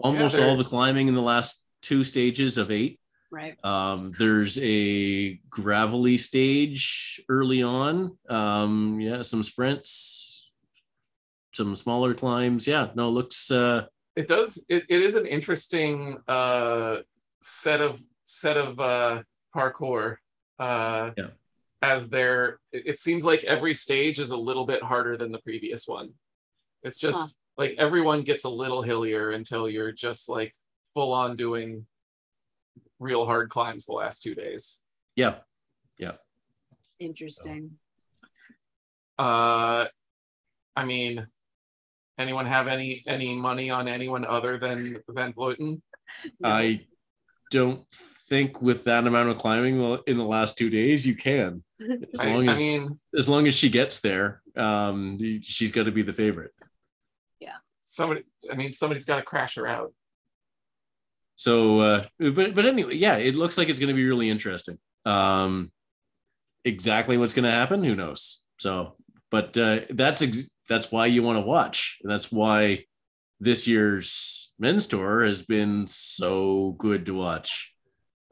almost 0.00 0.36
they're- 0.36 0.44
all 0.46 0.56
the 0.56 0.64
climbing 0.64 1.06
in 1.08 1.14
the 1.14 1.22
last 1.22 1.64
two 1.82 2.02
stages 2.04 2.58
of 2.58 2.70
eight. 2.72 2.98
right. 3.30 3.56
Um, 3.64 4.12
there's 4.18 4.58
a 4.60 5.34
gravelly 5.48 6.18
stage 6.18 7.22
early 7.28 7.62
on. 7.62 8.18
Um, 8.28 9.00
yeah, 9.00 9.22
some 9.22 9.44
sprints, 9.44 10.50
some 11.52 11.76
smaller 11.76 12.12
climbs. 12.14 12.66
Yeah, 12.66 12.88
no, 12.96 13.06
it 13.08 13.12
looks 13.12 13.50
uh 13.52 13.86
it 14.16 14.26
does 14.26 14.62
it, 14.68 14.82
it 14.88 15.00
is 15.00 15.14
an 15.14 15.26
interesting 15.26 16.18
uh 16.26 16.96
set 17.42 17.80
of 17.80 18.02
set 18.24 18.56
of 18.56 18.78
uh 18.80 19.22
parcours 19.54 20.18
uh 20.58 21.10
Yeah. 21.16 21.28
as 21.82 22.08
there 22.08 22.60
it, 22.72 22.86
it 22.86 22.98
seems 22.98 23.24
like 23.24 23.44
every 23.44 23.74
stage 23.74 24.20
is 24.20 24.30
a 24.30 24.36
little 24.36 24.66
bit 24.66 24.82
harder 24.82 25.16
than 25.16 25.32
the 25.32 25.40
previous 25.40 25.88
one 25.88 26.10
it's 26.82 26.96
just 26.96 27.18
Huh. 27.18 27.26
like 27.58 27.74
everyone 27.78 28.22
gets 28.22 28.44
a 28.44 28.48
little 28.50 28.82
hillier 28.82 29.30
until 29.30 29.68
you're 29.68 29.92
just 29.92 30.28
like 30.28 30.54
full 30.94 31.12
on 31.12 31.36
doing 31.36 31.86
real 32.98 33.24
hard 33.24 33.48
climbs 33.50 33.86
the 33.86 33.92
last 33.92 34.22
two 34.22 34.34
days 34.34 34.80
yeah. 35.16 35.36
Yeah. 35.98 36.12
Interesting. 36.98 37.78
uh 39.18 39.86
i 40.76 40.84
mean 40.84 41.26
anyone 42.18 42.46
have 42.46 42.68
any 42.68 43.02
any 43.06 43.34
money 43.34 43.70
on 43.70 43.88
anyone 43.88 44.24
other 44.24 44.58
than 44.58 44.96
than 45.08 45.32
Vleuten? 45.32 45.80
I 46.44 46.86
don't 47.50 47.84
think 48.28 48.62
with 48.62 48.84
that 48.84 49.06
amount 49.06 49.28
of 49.28 49.38
climbing 49.38 49.98
in 50.06 50.16
the 50.18 50.24
last 50.24 50.56
two 50.56 50.70
days 50.70 51.06
you 51.06 51.16
can. 51.16 51.62
As 51.80 52.22
long 52.22 52.48
I 52.48 52.52
as 52.52 52.58
mean 52.58 53.00
as 53.16 53.28
long 53.28 53.46
as 53.46 53.54
she 53.54 53.68
gets 53.70 54.00
there, 54.00 54.42
um, 54.56 55.18
she's 55.42 55.72
got 55.72 55.84
to 55.84 55.92
be 55.92 56.02
the 56.02 56.12
favorite. 56.12 56.52
Yeah 57.40 57.56
somebody 57.86 58.22
i 58.52 58.54
mean 58.54 58.70
somebody's 58.70 59.04
got 59.04 59.16
to 59.16 59.22
crash 59.22 59.56
her 59.56 59.66
out 59.66 59.92
So, 61.36 61.80
uh, 61.80 62.04
but 62.18 62.54
but 62.54 62.66
anyway, 62.66 62.96
yeah, 62.96 63.16
it 63.16 63.34
looks 63.34 63.56
like 63.56 63.70
it's 63.70 63.80
going 63.80 63.88
to 63.88 63.94
be 63.94 64.06
really 64.06 64.28
interesting. 64.28 64.76
Um, 65.06 65.72
exactly 66.66 67.16
what's 67.16 67.32
going 67.32 67.48
to 67.48 67.50
happen, 67.50 67.82
who 67.82 67.96
knows? 67.96 68.44
So, 68.58 68.96
but 69.30 69.56
uh, 69.56 69.80
that's 69.88 70.20
ex- 70.20 70.50
that's 70.68 70.92
why 70.92 71.06
you 71.06 71.22
want 71.22 71.38
to 71.38 71.46
watch. 71.56 71.96
And 72.02 72.12
that's 72.12 72.30
why 72.30 72.84
this 73.40 73.66
year's 73.66 74.39
men's 74.60 74.86
tour 74.86 75.24
has 75.24 75.42
been 75.42 75.86
so 75.88 76.76
good 76.78 77.06
to 77.06 77.14
watch. 77.14 77.74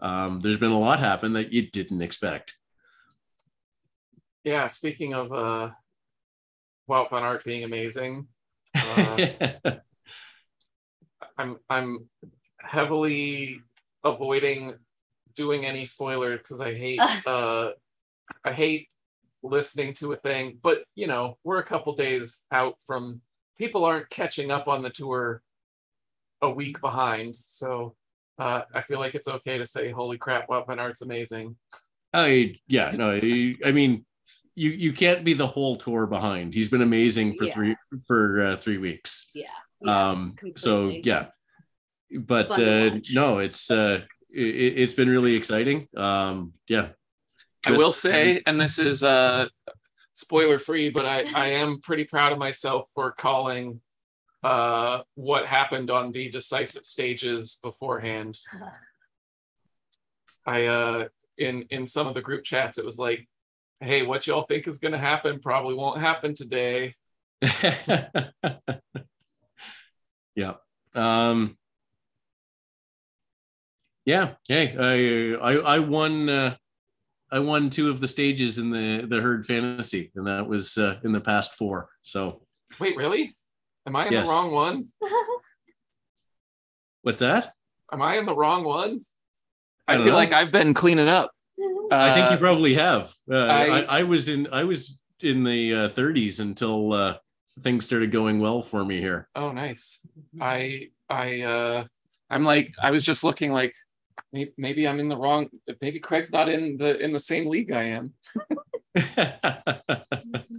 Um, 0.01 0.39
there's 0.41 0.59
been 0.59 0.71
a 0.71 0.79
lot 0.79 1.01
happen 1.01 1.33
that 1.33 1.53
you 1.53 1.69
didn't 1.71 2.03
expect. 2.03 2.55
yeah 4.45 4.67
speaking 4.69 5.15
of 5.15 5.33
uh 5.33 5.71
Wout 6.89 7.11
van 7.11 7.25
Aert 7.25 7.45
being 7.45 7.65
amazing 7.65 8.29
uh, 8.75 9.27
i'm 11.39 11.57
i'm 11.69 12.09
heavily 12.61 13.61
avoiding 14.05 14.75
doing 15.35 15.67
any 15.67 15.85
spoiler 15.85 16.37
because 16.39 16.61
i 16.61 16.73
hate 16.73 17.01
uh 17.27 17.71
i 18.45 18.53
hate 18.53 18.89
listening 19.43 19.93
to 19.95 20.13
a 20.13 20.17
thing 20.17 20.59
but 20.63 20.85
you 20.95 21.07
know 21.07 21.37
we're 21.45 21.59
a 21.59 21.65
couple 21.65 21.95
days 21.95 22.45
out 22.53 22.77
from 22.87 23.21
people 23.59 23.85
aren't 23.85 24.09
catching 24.11 24.51
up 24.51 24.69
on 24.69 24.83
the 24.83 24.91
tour 24.91 25.43
a 26.43 26.51
week 26.51 26.81
behind 26.81 27.35
so 27.37 27.95
uh 28.39 28.63
i 28.75 28.81
feel 28.81 28.99
like 28.99 29.15
it's 29.15 29.29
okay 29.29 29.59
to 29.59 29.67
say 29.67 29.91
holy 29.91 30.19
crap 30.19 30.49
Wout 30.49 30.67
van 30.67 30.79
Aert's 30.79 31.03
amazing 31.03 31.57
I 32.15 32.55
yeah 32.69 32.91
no 32.93 33.11
I, 33.13 33.55
I 33.65 33.73
mean 33.73 34.05
you 34.55 34.71
you 34.71 34.93
can't 34.93 35.25
be 35.25 35.35
the 35.35 35.47
whole 35.47 35.77
tour 35.77 36.07
behind. 36.07 36.53
He's 36.53 36.69
been 36.69 36.83
amazing 36.83 37.35
for 37.37 37.45
Yeah. 37.45 37.55
three 37.55 37.77
for 38.07 38.43
uh, 38.43 38.57
three 38.57 38.79
weeks. 38.79 39.31
Yeah. 39.35 39.47
um 39.87 40.35
so 40.57 40.89
yeah 40.89 41.27
but 42.11 42.51
uh 42.59 42.99
no 43.13 43.39
it's 43.39 43.71
uh 43.71 44.01
it, 44.31 44.79
it's 44.79 44.95
been 44.95 45.09
really 45.09 45.35
exciting 45.37 45.87
um 45.97 46.55
yeah 46.69 46.89
I 47.67 47.73
will 47.73 47.91
say, 47.91 48.41
and 48.47 48.59
this 48.61 48.79
is 48.79 49.03
uh 49.05 49.47
spoiler 50.15 50.59
free, 50.59 50.91
but 50.91 51.05
I, 51.05 51.25
I 51.35 51.49
am 51.49 51.81
pretty 51.81 52.05
proud 52.05 52.33
of 52.33 52.39
myself 52.39 52.89
for 52.95 53.13
calling 53.13 53.81
uh 54.43 55.03
what 55.15 55.47
happened 55.47 55.91
on 55.91 56.13
the 56.13 56.29
decisive 56.29 56.85
stages 56.85 57.59
beforehand. 57.63 58.39
I 60.47 60.67
uh 60.67 61.09
in 61.37 61.63
in 61.71 61.87
some 61.87 62.07
of 62.07 62.15
the 62.15 62.23
group 62.23 62.45
chats 62.45 62.79
it 62.79 62.85
was 62.85 62.99
like, 62.99 63.29
hey, 63.81 64.03
what 64.03 64.27
y'all 64.27 64.45
think 64.45 64.67
is 64.67 64.79
gonna 64.79 64.99
happen 64.99 65.41
probably 65.41 65.75
won't 65.75 66.01
happen 66.01 66.35
today. 66.35 66.95
yeah 70.35 70.55
um 70.95 71.57
yeah 74.05 74.35
hey 74.49 74.77
i 74.77 75.53
i 75.53 75.77
i 75.77 75.79
won 75.79 76.29
uh 76.29 76.57
i 77.31 77.39
won 77.39 77.71
two 77.71 77.91
of 77.91 78.01
the 78.01 78.09
stages 78.09 78.59
in 78.59 78.71
the 78.71 79.07
the 79.07 79.21
herd 79.21 79.47
fantasy 79.47 80.11
and 80.17 80.27
that 80.27 80.49
was 80.49 80.77
uh, 80.79 80.97
in 81.05 81.13
the 81.13 81.21
past 81.21 81.55
four 81.55 81.89
so 82.03 82.43
Wait, 82.79 82.97
really? 82.97 83.33
Am 83.89 83.97
I 83.97 84.07
in 84.07 84.13
Yes. 84.13 84.27
the 84.27 84.33
wrong 84.35 84.51
one? 84.51 84.89
what's 87.03 87.21
that 87.21 87.55
Am 87.91 88.03
I 88.03 88.19
in 88.19 88.27
the 88.27 88.37
wrong 88.37 88.65
one? 88.65 89.07
I 89.87 89.95
I, 89.95 89.97
feel 89.97 90.09
know. 90.09 90.13
like 90.15 90.31
I've 90.35 90.53
been 90.53 90.75
cleaning 90.75 91.09
up. 91.09 91.31
i 91.91 92.13
think 92.15 92.29
you 92.31 92.37
Uh, 92.37 92.39
probably 92.39 92.75
have 92.75 93.11
uh, 93.33 93.37
I, 93.47 93.65
I- 93.81 93.87
I 94.01 94.03
was 94.03 94.29
in 94.29 94.47
i 94.53 94.63
was 94.65 95.01
in 95.23 95.43
the 95.43 95.75
uh, 95.75 95.89
30s 95.89 96.39
until 96.41 96.93
uh 96.93 97.17
things 97.63 97.87
started 97.87 98.13
going 98.13 98.39
well 98.41 98.61
for 98.61 98.85
me 98.85 99.01
here 99.01 99.27
Oh, 99.35 99.53
nice. 99.53 100.01
I 100.39 100.91
I 101.09 101.41
uh 101.41 101.85
I'm 102.29 102.45
like 102.45 102.75
I 102.83 102.91
was 102.91 103.03
just 103.05 103.25
looking 103.25 103.53
like 103.53 103.73
maybe, 104.35 104.53
maybe 104.59 104.87
I'm 104.87 105.01
in 105.01 105.09
the 105.09 105.17
wrong. 105.17 105.49
Maybe 105.81 105.99
Craig's 105.99 106.31
not 106.31 106.51
in 106.51 106.77
the 106.77 106.99
in 107.03 107.11
the 107.15 107.19
same 107.33 107.47
league 107.49 107.73
I 107.73 107.85
am. 107.99 108.13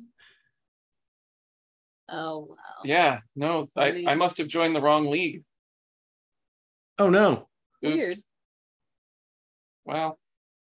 Oh 2.12 2.48
wow. 2.50 2.56
Yeah, 2.84 3.19
no, 3.36 3.69
I, 3.76 4.04
I 4.08 4.15
must 4.15 4.38
have 4.39 4.48
joined 4.48 4.76
the 4.76 4.82
wrong 4.82 5.10
league. 5.10 5.43
oh 6.98 7.10
no 7.10 7.48
Oops. 7.86 7.95
Weird. 7.95 8.17
Well, 9.86 10.19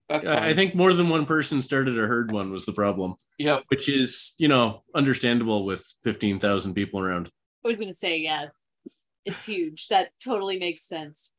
that's 0.09 0.27
I 0.27 0.35
fine. 0.39 0.43
I 0.49 0.53
think 0.53 0.75
more 0.75 0.93
than 0.93 1.09
one 1.09 1.25
person 1.25 1.61
started 1.61 1.97
a 1.97 2.05
herd 2.07 2.31
one 2.31 2.51
was 2.51 2.65
the 2.65 2.73
problem, 2.73 3.15
Yeah. 3.37 3.59
which 3.67 3.87
is, 3.89 4.33
you 4.37 4.47
know, 4.47 4.83
understandable 4.93 5.65
with 5.65 5.85
15,000 6.03 6.73
people 6.73 6.99
around. 6.99 7.29
I 7.63 7.67
was 7.67 7.77
gonna 7.77 7.93
say, 7.93 8.17
yeah, 8.17 8.47
it's 9.23 9.43
huge. 9.43 9.87
That 9.89 10.09
totally 10.23 10.59
makes 10.59 10.87
sense. 10.87 11.29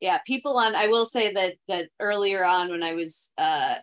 Yeah, 0.00 0.18
people 0.26 0.58
on. 0.58 0.74
I 0.74 0.88
will 0.88 1.06
say 1.06 1.32
that 1.32 1.54
that 1.68 1.88
earlier 2.00 2.44
on 2.44 2.68
when 2.70 2.82
I 2.82 2.94
was, 2.94 3.32
uh 3.38 3.76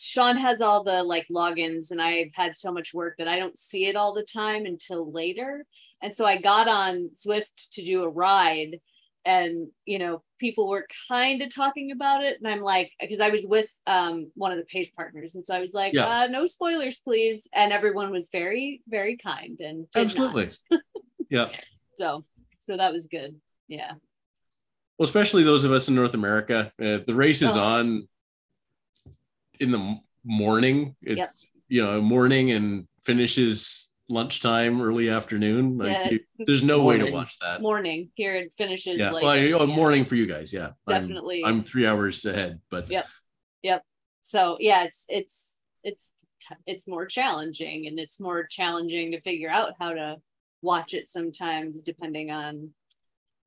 Sean 0.00 0.36
has 0.36 0.60
all 0.60 0.82
the 0.84 1.02
like 1.02 1.26
logins, 1.30 1.90
and 1.90 2.00
I've 2.00 2.30
had 2.34 2.54
so 2.54 2.72
much 2.72 2.94
work 2.94 3.16
that 3.18 3.28
I 3.28 3.38
don't 3.38 3.58
see 3.58 3.86
it 3.86 3.96
all 3.96 4.14
the 4.14 4.22
time 4.24 4.64
until 4.66 5.10
later. 5.12 5.64
And 6.02 6.14
so 6.14 6.24
I 6.24 6.36
got 6.38 6.68
on 6.68 7.10
Zwift 7.14 7.68
to 7.72 7.82
do 7.84 8.02
a 8.02 8.08
ride, 8.08 8.80
and 9.24 9.68
you 9.84 9.98
know, 9.98 10.22
people 10.38 10.68
were 10.68 10.86
kind 11.08 11.42
of 11.42 11.54
talking 11.54 11.90
about 11.92 12.24
it, 12.24 12.38
and 12.42 12.50
I'm 12.52 12.62
like, 12.62 12.90
because 13.00 13.20
I 13.20 13.28
was 13.28 13.44
with 13.46 13.68
um 13.86 14.30
one 14.34 14.52
of 14.52 14.58
the 14.58 14.64
pace 14.64 14.90
partners, 14.90 15.34
and 15.34 15.44
so 15.44 15.54
I 15.54 15.60
was 15.60 15.74
like, 15.74 15.92
Yeah. 15.92 16.08
uh, 16.08 16.26
no 16.28 16.46
spoilers, 16.46 17.00
please. 17.00 17.46
And 17.54 17.72
everyone 17.72 18.10
was 18.10 18.28
very, 18.32 18.82
very 18.88 19.16
kind 19.18 19.60
and 19.60 19.86
Absolutely. 19.94 20.48
Yeah. 21.28 21.48
So, 21.94 22.24
so 22.58 22.76
that 22.76 22.92
was 22.92 23.06
good. 23.06 23.36
Yeah. 23.68 23.92
Well, 24.98 25.04
especially 25.04 25.44
those 25.44 25.62
of 25.64 25.70
us 25.70 25.88
in 25.88 25.94
North 25.94 26.14
America, 26.14 26.72
uh, 26.82 26.98
the 27.06 27.14
race 27.14 27.40
is 27.40 27.56
Oh. 27.56 27.62
on 27.62 28.08
in 29.60 29.70
the 29.70 30.00
morning. 30.24 30.96
It's, 31.02 31.48
you 31.68 31.82
know, 31.82 32.00
morning 32.00 32.50
and 32.50 32.88
finishes 33.04 33.92
lunchtime, 34.08 34.82
early 34.82 35.08
afternoon. 35.08 35.78
Like 35.78 35.88
Yeah. 35.92 36.10
you, 36.10 36.20
there's 36.40 36.64
no 36.64 36.82
way 36.82 36.98
to 36.98 37.10
watch 37.10 37.38
that. 37.38 37.62
Morning 37.62 38.10
here 38.14 38.34
it 38.34 38.52
finishes 38.56 38.98
yeah. 38.98 39.10
like 39.10 39.22
well, 39.22 39.32
I- 39.32 39.52
oh, 39.52 39.66
yeah, 39.66 39.66
morning 39.66 40.04
for 40.04 40.16
you 40.16 40.26
guys. 40.26 40.52
Yeah. 40.52 40.72
I'm- 40.88 41.02
Definitely. 41.02 41.44
I'm, 41.44 41.62
three 41.62 41.86
hours 41.86 42.24
ahead, 42.24 42.60
but 42.70 42.90
Yeah. 42.90 43.04
So 44.30 44.58
yeah, 44.60 44.84
it's 44.84 45.04
it's 45.08 45.58
it's 45.82 46.12
it's 46.64 46.86
more 46.86 47.04
challenging 47.04 47.88
and 47.88 47.98
it's 47.98 48.20
more 48.20 48.46
challenging 48.46 49.10
to 49.10 49.20
figure 49.20 49.50
out 49.50 49.72
how 49.80 49.92
to 49.92 50.18
watch 50.62 50.94
it 50.94 51.08
sometimes 51.08 51.82
depending 51.82 52.30
on 52.30 52.70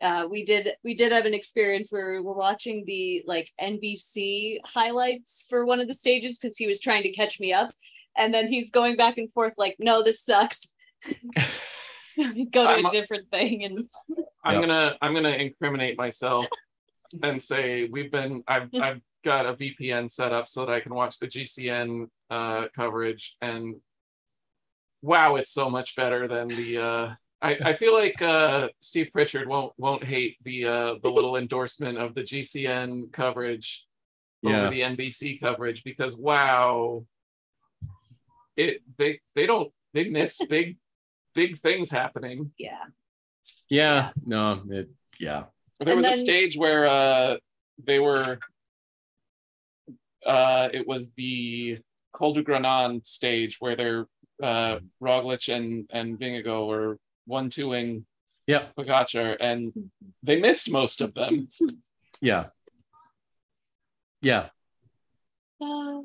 uh, 0.04 0.28
we 0.30 0.44
did 0.44 0.70
we 0.84 0.94
did 0.94 1.14
have 1.14 1.26
an 1.26 1.34
experience 1.34 1.92
where 1.92 2.12
we 2.12 2.20
were 2.20 2.34
watching 2.34 2.84
the 2.86 3.24
like 3.26 3.50
NBC 3.60 4.58
highlights 4.66 5.46
for 5.50 5.66
one 5.66 5.80
of 5.80 5.88
the 5.88 5.94
stages 5.94 6.38
because 6.38 6.58
he 6.58 6.68
was 6.68 6.82
trying 6.82 7.04
to 7.04 7.12
catch 7.14 7.40
me 7.40 7.54
up, 7.54 7.74
and 8.18 8.34
then 8.34 8.48
he's 8.48 8.70
going 8.70 8.98
back 8.98 9.18
and 9.18 9.32
forth 9.32 9.54
like, 9.58 9.78
"No, 9.80 10.04
this 10.04 10.24
sucks." 10.24 10.74
go 12.18 12.64
to 12.64 12.70
I'm 12.70 12.86
a 12.86 12.90
a- 12.90 12.92
different 12.92 13.32
thing, 13.32 13.64
and 13.64 13.90
I'm 14.44 14.60
gonna 14.60 14.98
I'm 15.02 15.14
gonna 15.14 15.30
incriminate 15.30 15.98
myself 15.98 16.46
and 17.24 17.42
say 17.42 17.88
we've 17.90 18.12
been 18.12 18.44
I've 18.46 18.70
I've 18.76 19.02
got 19.24 19.46
a 19.46 19.54
VPN 19.54 20.12
set 20.12 20.34
up 20.34 20.50
so 20.50 20.66
that 20.66 20.74
I 20.74 20.82
can 20.82 20.94
watch 20.94 21.18
the 21.18 21.28
GCN 21.28 22.08
uh, 22.30 22.68
coverage 22.76 23.38
and 23.42 23.76
wow, 25.02 25.36
it's 25.36 25.52
so 25.52 25.70
much 25.70 25.96
better 25.96 26.28
than 26.28 26.48
the. 26.50 26.78
Uh, 26.78 27.14
I, 27.44 27.58
I 27.66 27.74
feel 27.74 27.94
like 27.94 28.22
uh, 28.22 28.70
Steve 28.80 29.10
Pritchard 29.12 29.50
won't 29.50 29.74
won't 29.78 30.04
hate 30.04 30.38
the 30.44 30.66
uh, 30.66 30.96
the 31.04 31.12
little 31.12 31.36
endorsement 31.36 31.98
of 31.98 32.16
the 32.16 32.22
GCN 32.22 33.12
coverage 33.12 33.86
yeah. 34.42 34.62
over 34.62 34.70
the 34.70 34.82
NBC 34.82 35.42
coverage 35.42 35.84
because 35.84 36.16
wow, 36.16 37.06
it 38.56 38.82
they 38.98 39.20
they 39.36 39.46
don't 39.46 39.72
they 39.94 40.08
miss 40.10 40.40
big 40.50 40.78
big 41.36 41.58
things 41.58 41.90
happening. 41.90 42.52
Yeah. 42.58 42.86
Yeah, 43.70 44.12
no, 44.26 44.64
it, 44.70 44.90
yeah, 45.20 45.46
There 45.80 45.90
And 45.94 45.98
was 45.98 46.06
a 46.06 46.14
stage 46.14 46.56
where 46.58 46.86
uh 46.86 47.38
they 47.84 48.00
were 48.00 48.40
uh 50.26 50.70
it 50.72 50.88
was 50.88 51.12
the 51.18 51.80
Col 52.14 52.34
du 52.34 52.44
Granon 52.44 53.06
stage 53.06 53.58
where 53.60 53.76
they're 53.76 54.06
uh 54.42 54.80
Roglic 55.02 55.54
and 55.54 55.90
and 55.92 56.18
Vingegaard 56.18 56.68
were 56.68 56.98
one 57.26 57.50
twoing 57.50 58.04
yeah, 58.48 58.66
Pogacar 58.78 59.38
and 59.40 59.72
they 60.22 60.40
missed 60.40 60.70
most 60.70 61.02
of 61.02 61.14
them. 61.14 61.48
yeah, 62.22 62.48
yeah. 64.22 64.50
Uh, 65.62 66.02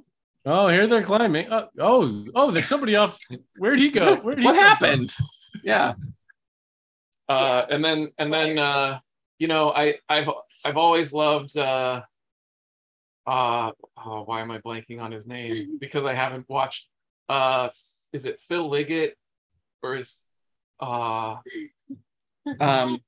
Oh, 0.50 0.68
here 0.68 0.86
they're 0.86 1.02
climbing. 1.02 1.46
Oh, 1.50 1.68
oh, 1.78 2.24
oh, 2.34 2.50
there's 2.50 2.64
somebody 2.64 2.96
off. 2.96 3.18
Where'd 3.58 3.78
he 3.78 3.90
go? 3.90 4.16
Where'd 4.22 4.38
he 4.38 4.46
what 4.46 4.54
come 4.54 4.64
happened? 4.64 5.14
Yeah. 5.62 5.92
Uh 7.28 7.66
and 7.68 7.84
then 7.84 8.10
and 8.16 8.32
then 8.32 8.58
uh 8.58 9.00
you 9.38 9.46
know 9.46 9.70
I 9.70 9.98
I've 10.08 10.30
I've 10.64 10.78
always 10.78 11.12
loved 11.12 11.58
uh 11.58 12.00
uh 13.26 13.72
oh, 13.98 14.22
why 14.22 14.40
am 14.40 14.50
I 14.50 14.58
blanking 14.60 15.02
on 15.02 15.12
his 15.12 15.26
name? 15.26 15.76
Because 15.78 16.06
I 16.06 16.14
haven't 16.14 16.48
watched 16.48 16.88
uh 17.28 17.68
is 18.14 18.24
it 18.24 18.40
Phil 18.40 18.70
Liggett 18.70 19.18
or 19.82 19.96
is 19.96 20.18
uh 20.80 21.36
um 22.60 23.00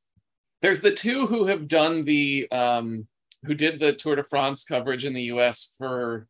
there's 0.62 0.80
the 0.80 0.92
two 0.92 1.26
who 1.26 1.46
have 1.46 1.68
done 1.68 2.04
the 2.04 2.48
um 2.50 3.06
who 3.44 3.54
did 3.54 3.80
the 3.80 3.94
Tour 3.94 4.16
de 4.16 4.24
France 4.24 4.64
coverage 4.64 5.06
in 5.06 5.14
the 5.14 5.22
US 5.24 5.74
for 5.78 6.26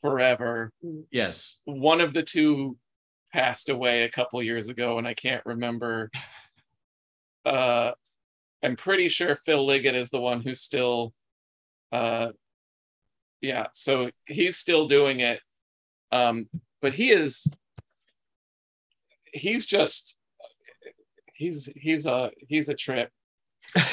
forever. 0.00 0.72
Yes. 1.10 1.60
One 1.64 2.00
of 2.00 2.12
the 2.12 2.24
two 2.24 2.76
passed 3.32 3.68
away 3.68 4.02
a 4.02 4.10
couple 4.10 4.42
years 4.42 4.68
ago 4.68 4.98
and 4.98 5.06
I 5.06 5.14
can't 5.14 5.44
remember 5.46 6.10
uh 7.46 7.92
I'm 8.64 8.76
pretty 8.76 9.08
sure 9.08 9.36
Phil 9.36 9.64
Liggett 9.64 9.94
is 9.94 10.10
the 10.10 10.20
one 10.20 10.40
who's 10.40 10.60
still 10.60 11.12
uh 11.92 12.28
yeah, 13.40 13.66
so 13.74 14.08
he's 14.26 14.56
still 14.56 14.86
doing 14.86 15.20
it. 15.20 15.40
Um 16.10 16.48
but 16.80 16.94
he 16.94 17.10
is 17.10 17.46
he's 19.32 19.66
just 19.66 20.16
he's 21.32 21.70
he's 21.76 22.06
a 22.06 22.30
he's 22.48 22.68
a 22.68 22.74
trip. 22.74 23.10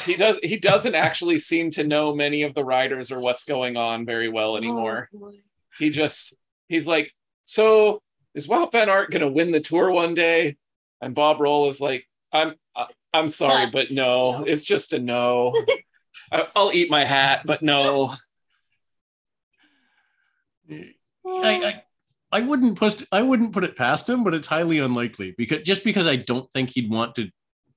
He 0.04 0.16
does 0.16 0.38
he 0.42 0.56
doesn't 0.56 0.94
actually 0.94 1.38
seem 1.38 1.70
to 1.72 1.84
know 1.84 2.14
many 2.14 2.42
of 2.42 2.54
the 2.54 2.64
riders 2.64 3.12
or 3.12 3.20
what's 3.20 3.44
going 3.44 3.76
on 3.76 4.04
very 4.04 4.28
well 4.28 4.52
oh, 4.52 4.56
anymore. 4.56 5.08
oh. 5.14 5.32
He 5.78 5.90
just 5.90 6.34
he's 6.68 6.86
like, 6.86 7.12
so 7.44 8.02
is 8.34 8.48
Wout 8.48 8.72
Van 8.72 8.88
Aert 8.88 9.10
gonna 9.10 9.30
win 9.30 9.52
the 9.52 9.60
tour 9.60 9.90
one 9.90 10.14
day? 10.14 10.56
And 11.00 11.14
Bob 11.14 11.40
Roll 11.40 11.68
is 11.68 11.80
like, 11.80 12.06
I'm 12.32 12.54
I- 12.76 12.86
I'm 13.12 13.28
sorry, 13.28 13.66
but 13.66 13.90
no, 13.90 14.38
no. 14.38 14.44
it's 14.44 14.62
just 14.62 14.92
a 14.92 14.98
no. 14.98 15.54
I- 16.32 16.46
I'll 16.54 16.72
eat 16.72 16.90
my 16.90 17.04
hat, 17.04 17.42
but 17.44 17.62
no. 17.62 18.14
I, 20.70 20.94
I 21.26 21.82
I 22.32 22.40
wouldn't 22.40 22.78
put 22.78 23.02
I 23.12 23.22
wouldn't 23.22 23.52
put 23.52 23.64
it 23.64 23.76
past 23.76 24.08
him, 24.08 24.22
but 24.24 24.34
it's 24.34 24.46
highly 24.46 24.78
unlikely 24.78 25.34
because 25.36 25.62
just 25.62 25.82
because 25.84 26.06
I 26.06 26.16
don't 26.16 26.50
think 26.52 26.70
he'd 26.70 26.90
want 26.90 27.14
to 27.16 27.30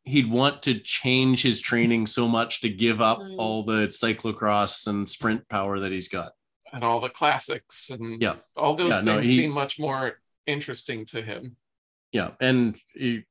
he'd 0.06 0.30
want 0.30 0.62
to 0.64 0.80
change 0.80 1.42
his 1.44 1.62
training 1.62 2.06
so 2.08 2.28
much 2.28 2.62
to 2.62 2.70
give 2.70 3.02
up 3.02 3.20
Mm. 3.20 3.36
all 3.38 3.64
the 3.64 3.88
cyclocross 3.88 4.86
and 4.88 5.10
sprint 5.10 5.48
power 5.48 5.80
that 5.80 5.92
he's 5.94 6.10
got. 6.10 6.34
And 6.74 6.84
all 6.84 7.00
the 7.00 7.10
classics 7.10 7.90
and 7.90 8.22
Yeah. 8.22 8.36
all 8.58 8.76
those 8.76 8.90
Yeah, 8.90 9.02
no, 9.02 9.14
things 9.16 9.28
he- 9.28 9.38
seem 9.38 9.52
much 9.52 9.80
more 9.80 10.20
interesting 10.46 11.06
to 11.08 11.22
him. 11.22 11.56
Yeah, 12.12 12.32
and 12.42 12.76
it, 12.96 13.24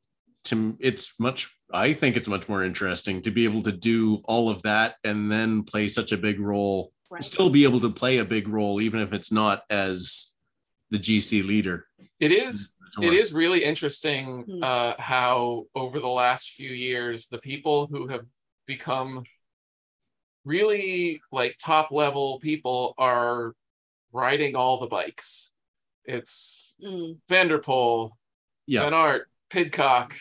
to 0.44 0.76
it's 0.80 1.20
much 1.20 1.54
I 1.74 1.92
think 1.94 2.16
it's 2.16 2.28
much 2.28 2.48
more 2.48 2.62
interesting 2.64 3.22
to 3.22 3.30
be 3.30 3.44
able 3.44 3.62
to 3.62 3.72
do 3.72 4.16
all 4.24 4.50
of 4.50 4.60
that 4.62 4.96
and 5.04 5.30
then 5.30 5.62
play 5.62 5.88
such 5.88 6.10
a 6.12 6.16
big 6.18 6.38
role, 6.40 6.92
Right. 7.10 7.24
still 7.24 7.48
be 7.48 7.64
able 7.64 7.80
to 7.80 7.90
play 7.90 8.18
a 8.18 8.24
big 8.24 8.48
role 8.48 8.80
even 8.82 9.00
if 9.00 9.12
it's 9.12 9.30
not 9.32 9.62
as 9.70 10.31
the 10.92 10.98
GC 10.98 11.44
leader. 11.44 11.86
It 12.20 12.30
is 12.30 12.76
it 13.00 13.14
is 13.14 13.32
really 13.32 13.64
interesting 13.64 14.44
Hmm. 14.46 14.62
uh, 14.62 14.92
how 14.98 15.64
over 15.74 15.98
the 15.98 16.08
last 16.08 16.50
few 16.50 16.70
years 16.70 17.26
the 17.28 17.38
people 17.38 17.86
who 17.86 18.06
have 18.08 18.26
become 18.66 19.24
really 20.44 21.20
like 21.32 21.56
top 21.58 21.90
level 21.90 22.38
people 22.40 22.94
are 22.98 23.54
riding 24.12 24.54
all 24.56 24.78
the 24.80 24.86
bikes 24.86 25.52
it's 26.04 26.68
Mm, 26.82 27.18
van 27.28 27.46
der 27.46 27.60
Poel 27.60 28.10
Yeah. 28.66 28.82
van 28.82 28.92
Aert, 28.94 29.30
pidcock 29.50 30.14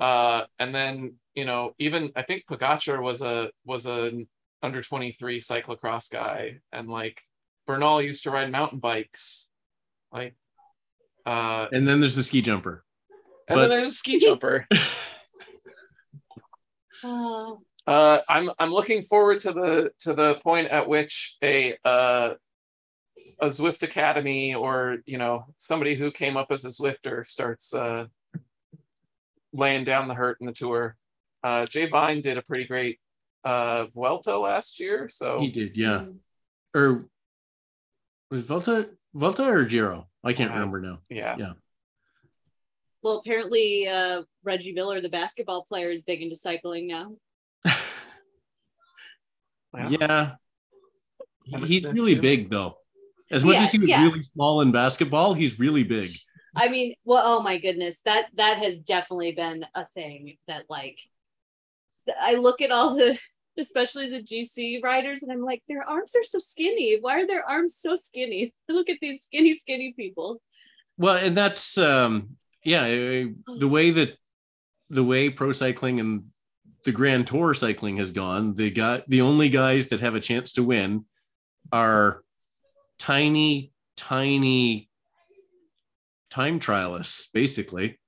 uh, 0.00 0.46
and 0.58 0.74
then 0.74 1.16
you 1.34 1.44
know 1.44 1.74
even 1.78 2.10
i 2.16 2.22
think 2.22 2.44
Pogacar 2.46 3.02
was 3.02 3.20
a 3.20 3.50
was 3.66 3.84
an 3.86 4.26
under 4.62 4.80
23 4.80 5.38
cyclocross 5.40 6.10
guy 6.10 6.60
and 6.72 6.88
like 6.88 7.20
bernal 7.66 8.00
used 8.00 8.22
to 8.22 8.30
ride 8.30 8.50
mountain 8.50 8.78
bikes 8.78 9.50
like 10.14 10.34
uh 11.26 11.66
And 11.72 11.86
then 11.86 12.00
there's 12.00 12.14
the 12.16 12.22
ski 12.22 12.40
jumper. 12.42 12.84
and 13.48 13.56
But- 13.56 13.60
then 13.68 13.70
there's 13.70 13.90
a 13.90 13.92
ski 13.94 14.18
jumper 14.18 14.66
uh, 17.04 17.52
Uh, 17.86 18.20
I'm 18.30 18.50
I'm 18.58 18.72
looking 18.72 19.02
forward 19.02 19.40
to 19.40 19.52
the 19.52 19.90
to 20.00 20.14
the 20.14 20.36
point 20.36 20.68
at 20.68 20.88
which 20.88 21.36
a 21.42 21.76
uh, 21.84 22.34
a 23.40 23.46
Zwift 23.48 23.82
Academy 23.82 24.54
or 24.54 24.98
you 25.04 25.18
know 25.18 25.44
somebody 25.58 25.94
who 25.94 26.10
came 26.10 26.38
up 26.38 26.50
as 26.50 26.64
a 26.64 26.68
Zwifter 26.68 27.26
starts 27.26 27.74
uh, 27.74 28.06
laying 29.52 29.84
down 29.84 30.08
the 30.08 30.14
hurt 30.14 30.38
in 30.40 30.46
the 30.46 30.52
tour. 30.54 30.96
Uh, 31.42 31.66
Jay 31.66 31.86
Vine 31.86 32.22
did 32.22 32.38
a 32.38 32.42
pretty 32.42 32.64
great 32.64 32.98
uh, 33.44 33.84
Vuelta 33.92 34.38
last 34.38 34.80
year, 34.80 35.06
so 35.10 35.40
He 35.40 35.50
did, 35.50 35.76
yeah. 35.76 36.06
Or 36.74 37.04
was 38.30 38.44
Volta 38.44 38.88
Volta 39.14 39.44
or 39.44 39.64
Giro? 39.64 40.08
I 40.22 40.32
can't 40.32 40.50
Uh, 40.50 40.54
remember 40.54 40.80
now. 40.80 40.98
yeah. 41.08 41.36
Yeah. 41.38 41.52
Well, 43.02 43.18
apparently, 43.18 43.86
uh, 43.86 44.22
Reggie 44.42 44.72
Miller, 44.72 45.00
the 45.00 45.08
basketball 45.10 45.62
player, 45.62 45.90
is 45.90 46.02
big 46.02 46.22
into 46.22 46.34
cycling 46.36 46.86
now. 46.86 47.16
Well, 49.72 49.92
yeah. 49.92 50.36
He's 51.66 51.84
really 51.84 52.14
too. 52.14 52.20
big 52.22 52.48
though. 52.50 52.78
As 53.30 53.44
much 53.44 53.56
Yeah, 53.56 53.62
as 53.64 53.72
he 53.72 53.78
was 53.78 53.88
yeah. 53.88 54.04
really 54.04 54.22
small 54.22 54.60
in 54.60 54.70
basketball, 54.70 55.34
he's 55.34 55.58
really 55.58 55.82
big. 55.82 56.08
I 56.54 56.68
mean, 56.68 56.94
well, 57.04 57.22
oh 57.26 57.42
my 57.42 57.58
goodness, 57.58 58.00
that 58.02 58.28
that 58.36 58.58
has 58.58 58.78
definitely 58.78 59.32
been 59.32 59.66
a 59.74 59.84
thing 59.86 60.36
that 60.46 60.66
like 60.70 61.00
I 62.20 62.34
look 62.36 62.60
at 62.62 62.70
all 62.70 62.94
the 62.94 63.18
especially 63.58 64.10
the 64.10 64.22
GC 64.22 64.82
riders 64.82 65.22
and 65.22 65.30
I'm 65.30 65.42
like 65.42 65.62
their 65.68 65.82
arms 65.82 66.14
are 66.16 66.24
so 66.24 66.38
skinny. 66.38 66.98
Why 67.00 67.20
are 67.20 67.26
their 67.26 67.48
arms 67.48 67.76
so 67.76 67.96
skinny? 67.96 68.52
Look 68.68 68.88
at 68.90 68.98
these 69.00 69.22
skinny 69.22 69.54
skinny 69.54 69.92
people. 69.92 70.40
Well, 70.96 71.16
and 71.16 71.36
that's 71.36 71.78
um 71.78 72.36
yeah, 72.64 72.84
eh, 72.84 73.26
the 73.58 73.68
way 73.68 73.90
that 73.90 74.16
the 74.90 75.04
way 75.04 75.30
pro 75.30 75.52
cycling 75.52 76.00
and 76.00 76.24
the 76.84 76.92
Grand 76.92 77.26
Tour 77.26 77.54
cycling 77.54 77.96
has 77.96 78.10
gone, 78.10 78.54
they 78.54 78.70
got 78.70 79.08
the 79.08 79.22
only 79.22 79.48
guys 79.48 79.88
that 79.88 80.00
have 80.00 80.14
a 80.14 80.20
chance 80.20 80.52
to 80.52 80.62
win 80.62 81.04
are 81.72 82.22
tiny, 82.98 83.72
tiny 83.96 84.88
time 86.30 86.60
trialists, 86.60 87.32
basically. 87.32 87.98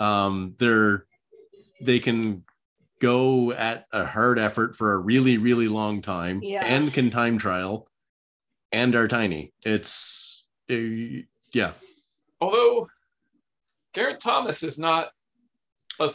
Um, 0.00 0.54
they're 0.58 1.06
they 1.80 1.98
can 1.98 2.44
go 3.00 3.52
at 3.52 3.86
a 3.92 4.04
hard 4.04 4.38
effort 4.38 4.74
for 4.74 4.92
a 4.94 4.98
really, 4.98 5.38
really 5.38 5.68
long 5.68 6.02
time 6.02 6.40
Yeah. 6.42 6.64
and 6.64 6.92
can 6.92 7.10
time 7.10 7.38
trial 7.38 7.88
and 8.72 8.94
are 8.94 9.08
tiny. 9.08 9.52
It's 9.64 10.46
eh, 10.68 11.22
yeah. 11.52 11.72
Although 12.40 12.88
Geraint 13.94 14.20
Thomas 14.20 14.62
is 14.62 14.78
not 14.78 15.10
a 16.00 16.10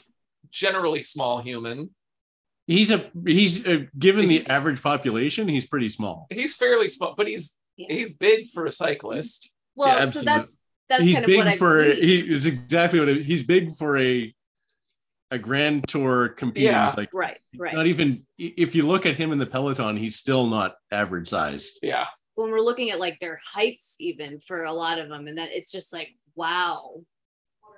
generally 0.51 1.01
small 1.01 1.41
human, 1.41 1.91
He's 2.67 2.91
a 2.91 3.09
he's 3.25 3.65
uh, 3.67 3.82
given 3.97 4.29
He's- 4.29 4.45
the 4.45 4.53
average 4.53 4.82
population, 4.82 5.47
he's 5.47 5.65
pretty 5.65 5.89
small. 5.89 6.27
he's 6.29 6.55
fairly 6.55 6.88
small, 6.88 7.15
but 7.17 7.27
he's 7.27 7.57
Yeah. 7.75 7.88
he's 7.93 8.13
big 8.13 8.47
for 8.49 8.65
a 8.65 8.71
cyclist. 8.71 9.51
Well, 9.75 9.97
Yeah, 9.97 10.05
so 10.05 10.21
that's 10.21 10.57
that's 10.88 11.03
he's 11.03 11.15
kind 11.15 11.25
of 11.25 11.27
big 11.27 11.38
what 11.38 11.47
I 11.47 11.57
for 11.57 11.84
believe. 11.84 12.03
he 12.03 12.32
is 12.32 12.45
exactly 12.45 12.99
what 12.99 13.09
it, 13.09 13.25
he's 13.25 13.43
big 13.43 13.73
for 13.75 13.97
a 13.97 14.34
a 15.32 15.39
grand 15.39 15.88
tour 15.88 16.29
competing 16.29 16.69
Yeah. 16.71 16.93
like 16.97 17.09
right, 17.13 17.39
right. 17.57 17.73
Not 17.73 17.88
even 17.88 18.25
if 18.38 18.75
you 18.75 18.86
look 18.86 19.05
at 19.05 19.15
him 19.15 19.32
in 19.32 19.39
the 19.39 19.45
peloton, 19.45 19.95
he's 19.97 20.17
still 20.17 20.45
not 20.47 20.75
average 20.91 21.29
sized. 21.29 21.79
Yeah. 21.82 22.05
when 22.36 22.51
we're 22.51 22.59
looking 22.61 22.91
at 22.91 22.99
like 22.99 23.17
their 23.19 23.39
heights 23.45 23.95
even 23.99 24.39
for 24.47 24.63
a 24.65 24.73
lot 24.73 24.99
of 24.99 25.09
them 25.09 25.27
and 25.27 25.38
then 25.38 25.47
it's 25.51 25.71
just 25.71 25.91
like 25.93 26.09
wow 26.36 27.01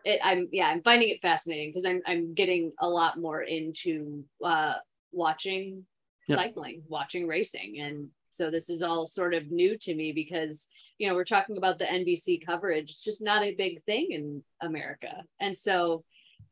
it 0.06 0.20
i'm 0.24 0.47
yeah 0.51 0.68
i'm 0.68 0.82
finding 0.84 1.10
it 1.10 1.22
fascinating 1.22 1.70
because 1.70 1.86
i'm 1.86 2.01
i'm 2.06 2.34
getting 2.34 2.72
a 2.80 2.88
lot 2.88 3.18
more 3.20 3.41
into 3.41 4.24
uh 4.43 4.76
watching 5.12 5.86
Yeah. 6.28 6.36
cycling 6.38 6.84
watching 6.88 7.28
racing 7.28 7.80
and 7.82 8.10
so 8.32 8.49
this 8.49 8.70
is 8.70 8.82
all 8.84 9.06
sort 9.06 9.34
of 9.34 9.51
new 9.51 9.78
to 9.80 9.93
me 9.93 10.12
because 10.12 10.68
you 10.97 11.08
know 11.08 11.16
we're 11.16 11.24
talking 11.36 11.58
about 11.58 11.78
the 11.80 11.86
NBC 11.86 12.45
coverage. 12.45 12.89
It's 12.91 13.04
just 13.04 13.22
not 13.22 13.43
a 13.43 13.54
big 13.56 13.84
thing 13.84 14.08
in 14.12 14.43
America, 14.62 15.24
and 15.39 15.56
so 15.58 16.04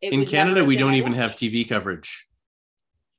it 0.01 0.13
In 0.13 0.19
was 0.21 0.29
Canada, 0.29 0.63
we 0.65 0.75
don't 0.75 0.93
even 0.95 1.13
have. 1.13 1.35
TV 1.35 1.67
coverage. 1.67 2.27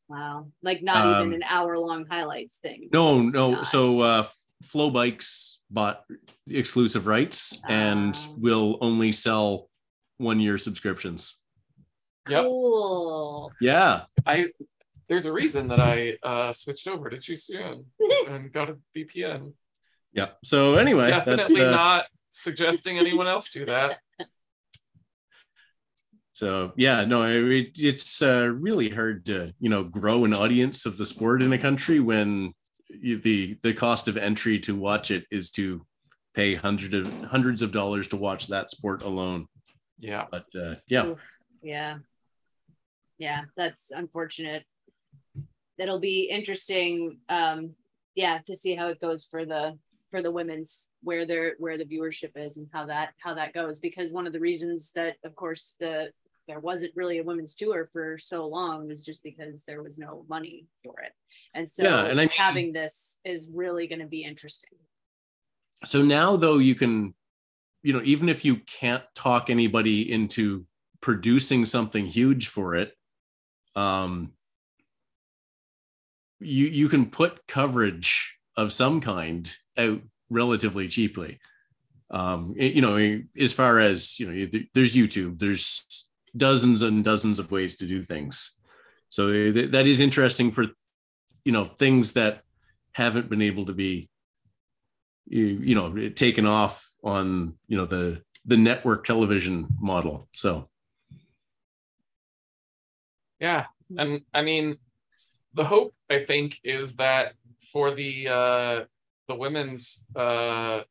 Wow, 0.08 0.48
like 0.62 0.82
not 0.82 0.96
Um, 1.06 1.28
even 1.28 1.34
an 1.42 1.48
hour 1.48 1.78
long 1.78 2.06
highlights 2.10 2.58
thing. 2.58 2.88
No, 2.92 3.22
just 3.22 3.34
no. 3.34 3.50
not. 3.52 3.66
So 3.66 4.00
uh 4.00 4.24
FloBikes 4.64 5.56
bought 5.70 6.04
exclusive 6.48 7.06
rights 7.06 7.60
and 7.68 8.14
Ah. 8.16 8.34
will 8.38 8.78
only 8.80 9.10
sell 9.12 9.68
one 10.18 10.38
year 10.40 10.58
subscriptions. 10.58 11.42
Yep. 12.28 12.44
cool. 12.44 13.52
Yeah. 13.60 14.04
I 14.26 14.52
there's 15.08 15.26
a 15.26 15.32
reason 15.32 15.68
that 15.68 15.80
I 15.80 16.18
uh 16.22 16.52
switched 16.52 16.86
over 16.88 17.08
to 17.10 17.16
Chuseon 17.16 17.84
and 18.28 18.52
got 18.52 18.70
a 18.70 18.76
VPN. 18.94 19.54
Yeah. 20.12 20.30
So 20.44 20.74
anyway, 20.76 21.08
that's 21.10 21.24
Definitely 21.26 21.64
uh, 21.64 21.70
not 21.70 22.04
suggesting 22.30 22.98
anyone 22.98 23.26
else 23.28 23.50
do 23.50 23.64
that. 23.66 23.98
So 26.32 26.72
yeah, 26.76 27.04
no, 27.04 27.24
it, 27.24 27.72
it's 27.76 28.22
uh, 28.22 28.50
really 28.54 28.88
hard 28.88 29.26
to 29.26 29.52
you 29.60 29.68
know 29.68 29.84
grow 29.84 30.24
an 30.24 30.32
audience 30.32 30.86
of 30.86 30.96
the 30.96 31.06
sport 31.06 31.42
in 31.42 31.52
a 31.52 31.58
country 31.58 32.00
when 32.00 32.54
you, 32.88 33.18
the 33.18 33.58
the 33.62 33.74
cost 33.74 34.08
of 34.08 34.16
entry 34.16 34.58
to 34.60 34.74
watch 34.74 35.10
it 35.10 35.26
is 35.30 35.50
to 35.52 35.86
pay 36.34 36.54
hundreds 36.54 36.94
of 36.94 37.12
hundreds 37.24 37.60
of 37.60 37.70
dollars 37.70 38.08
to 38.08 38.16
watch 38.16 38.48
that 38.48 38.70
sport 38.70 39.02
alone. 39.02 39.46
Yeah. 39.98 40.24
But 40.30 40.46
uh, 40.58 40.76
yeah, 40.88 41.06
Oof, 41.06 41.22
yeah. 41.62 41.98
Yeah, 43.18 43.42
that's 43.56 43.90
unfortunate. 43.90 44.64
It'll 45.78 46.00
be 46.00 46.30
interesting 46.30 47.18
um 47.28 47.74
yeah, 48.14 48.38
to 48.46 48.54
see 48.54 48.74
how 48.74 48.88
it 48.88 49.00
goes 49.00 49.24
for 49.24 49.44
the 49.44 49.78
for 50.10 50.22
the 50.22 50.30
women's 50.30 50.88
where 51.02 51.26
their 51.26 51.54
where 51.58 51.76
the 51.76 51.84
viewership 51.84 52.32
is 52.36 52.56
and 52.56 52.68
how 52.72 52.86
that 52.86 53.10
how 53.18 53.34
that 53.34 53.52
goes 53.52 53.78
because 53.78 54.12
one 54.12 54.26
of 54.26 54.32
the 54.32 54.40
reasons 54.40 54.92
that 54.92 55.16
of 55.24 55.34
course 55.34 55.74
the 55.80 56.10
there 56.48 56.60
wasn't 56.60 56.92
really 56.96 57.18
a 57.18 57.22
women's 57.22 57.54
tour 57.54 57.88
for 57.92 58.18
so 58.18 58.46
long 58.46 58.82
it 58.84 58.88
was 58.88 59.02
just 59.02 59.22
because 59.22 59.64
there 59.64 59.82
was 59.82 59.98
no 59.98 60.24
money 60.28 60.66
for 60.82 60.94
it. 61.00 61.12
And 61.54 61.70
so 61.70 61.84
Yeah, 61.84 62.04
and 62.06 62.20
I 62.20 62.24
mean- 62.24 62.32
having 62.36 62.72
this 62.72 63.16
is 63.24 63.48
really 63.52 63.86
going 63.86 64.00
to 64.00 64.06
be 64.06 64.24
interesting. 64.24 64.70
so 65.84 66.02
now 66.02 66.36
though 66.36 66.58
you 66.58 66.74
can 66.74 67.14
you 67.82 67.92
know 67.92 68.02
even 68.04 68.28
if 68.28 68.44
you 68.44 68.56
can't 68.56 69.02
talk 69.14 69.50
anybody 69.50 70.12
into 70.12 70.64
producing 71.00 71.64
something 71.64 72.06
huge 72.06 72.46
for 72.48 72.76
it 72.76 72.92
um 73.74 74.32
you 76.38 76.66
you 76.66 76.88
can 76.88 77.06
put 77.10 77.44
coverage 77.48 78.36
of 78.56 78.72
some 78.72 79.00
kind 79.00 79.52
out 79.76 80.00
relatively 80.30 80.86
cheaply 80.88 81.40
um 82.10 82.54
you 82.56 82.80
know 82.80 83.20
as 83.38 83.52
far 83.52 83.78
as 83.80 84.18
you 84.20 84.26
know 84.30 84.60
there's 84.74 84.94
youtube 84.94 85.38
there's 85.38 86.01
dozens 86.36 86.82
and 86.82 87.04
dozens 87.04 87.38
of 87.38 87.50
ways 87.52 87.76
to 87.76 87.86
do 87.86 88.02
things 88.02 88.58
so 89.08 89.30
th- 89.30 89.70
that 89.70 89.86
is 89.86 90.00
interesting 90.00 90.50
for 90.50 90.66
you 91.44 91.52
know 91.52 91.64
things 91.64 92.12
that 92.12 92.42
haven't 92.92 93.28
been 93.28 93.42
able 93.42 93.64
to 93.64 93.72
be 93.72 94.08
you, 95.26 95.74
know 95.74 96.08
taken 96.10 96.46
off 96.46 96.88
on 97.04 97.54
you 97.68 97.76
know 97.76 97.86
the 97.86 98.22
the 98.44 98.56
network 98.56 99.04
television 99.04 99.66
model 99.80 100.28
so 100.32 100.68
Yeah. 103.42 103.66
And 103.98 104.22
I 104.32 104.42
mean, 104.42 104.78
the 105.52 105.64
hope 105.64 105.94
I 106.08 106.24
think 106.24 106.60
is 106.62 106.96
that 106.96 107.34
for 107.72 107.90
the 107.90 108.28
uh 108.28 108.84
the 109.26 109.34
women's 109.34 110.04
uh 110.14 110.82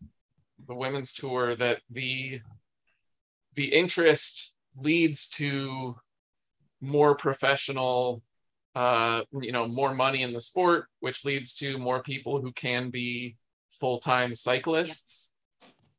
the 0.67 0.75
women's 0.75 1.13
tour 1.13 1.55
that 1.55 1.79
the 1.89 2.41
the 3.55 3.73
interest 3.73 4.55
leads 4.77 5.27
to 5.27 5.95
more 6.79 7.15
professional 7.15 8.21
uh 8.73 9.21
you 9.41 9.51
know 9.51 9.67
more 9.67 9.93
money 9.93 10.23
in 10.23 10.33
the 10.33 10.39
sport 10.39 10.85
which 11.01 11.25
leads 11.25 11.53
to 11.53 11.77
more 11.77 12.01
people 12.01 12.41
who 12.41 12.51
can 12.53 12.89
be 12.89 13.35
full-time 13.79 14.33
cyclists 14.33 15.31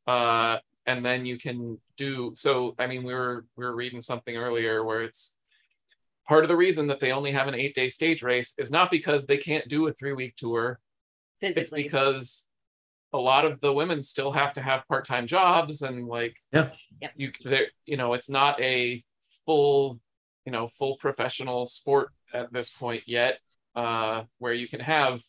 uh 0.07 0.57
and 0.85 1.05
then 1.05 1.25
you 1.25 1.37
can 1.37 1.77
do 1.97 2.31
so 2.35 2.73
i 2.79 2.87
mean 2.87 3.03
we 3.03 3.13
were 3.13 3.45
we 3.55 3.63
were 3.63 3.75
reading 3.75 4.01
something 4.01 4.35
earlier 4.35 4.83
where 4.83 5.03
it's 5.03 5.35
part 6.27 6.43
of 6.43 6.47
the 6.47 6.55
reason 6.55 6.87
that 6.87 6.99
they 6.99 7.11
only 7.11 7.31
have 7.31 7.47
an 7.47 7.55
eight 7.55 7.75
day 7.75 7.87
stage 7.87 8.23
race 8.23 8.53
is 8.57 8.71
not 8.71 8.89
because 8.89 9.25
they 9.25 9.37
can't 9.37 9.67
do 9.67 9.87
a 9.87 9.93
three 9.93 10.13
week 10.13 10.35
tour 10.35 10.79
Physically. 11.39 11.61
it's 11.61 11.69
because 11.69 12.47
a 13.13 13.17
lot 13.17 13.45
of 13.45 13.61
the 13.61 13.71
women 13.71 14.01
still 14.01 14.31
have 14.31 14.53
to 14.53 14.61
have 14.61 14.87
part-time 14.87 15.27
jobs 15.27 15.81
and 15.83 16.07
like 16.07 16.35
Yeah. 16.51 16.69
Yep. 17.01 17.11
you 17.15 17.31
there 17.45 17.67
you 17.85 17.95
know 17.97 18.13
it's 18.13 18.29
not 18.29 18.59
a 18.61 19.03
full 19.45 19.99
you 20.45 20.51
know 20.51 20.67
full 20.67 20.97
professional 20.97 21.65
sport 21.65 22.09
at 22.33 22.51
this 22.51 22.69
point 22.69 23.03
yet 23.07 23.39
uh 23.75 24.23
where 24.39 24.53
you 24.53 24.67
can 24.67 24.79
have 24.79 25.21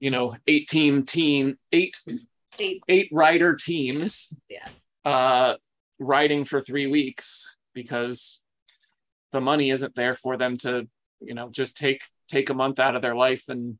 you 0.00 0.10
know 0.10 0.36
eight 0.46 0.68
team 0.68 1.04
team 1.04 1.56
eight 1.72 1.96
Eight. 2.60 2.82
eight 2.88 3.08
rider 3.10 3.56
teams 3.56 4.32
Yeah. 4.48 4.68
uh 5.04 5.56
riding 5.98 6.44
for 6.44 6.60
three 6.60 6.86
weeks 6.86 7.56
because 7.74 8.42
the 9.32 9.40
money 9.40 9.70
isn't 9.70 9.94
there 9.96 10.14
for 10.14 10.36
them 10.36 10.56
to 10.58 10.86
you 11.20 11.34
know 11.34 11.48
just 11.50 11.76
take 11.76 12.02
take 12.28 12.50
a 12.50 12.54
month 12.54 12.78
out 12.78 12.94
of 12.94 13.02
their 13.02 13.16
life 13.16 13.44
and 13.48 13.76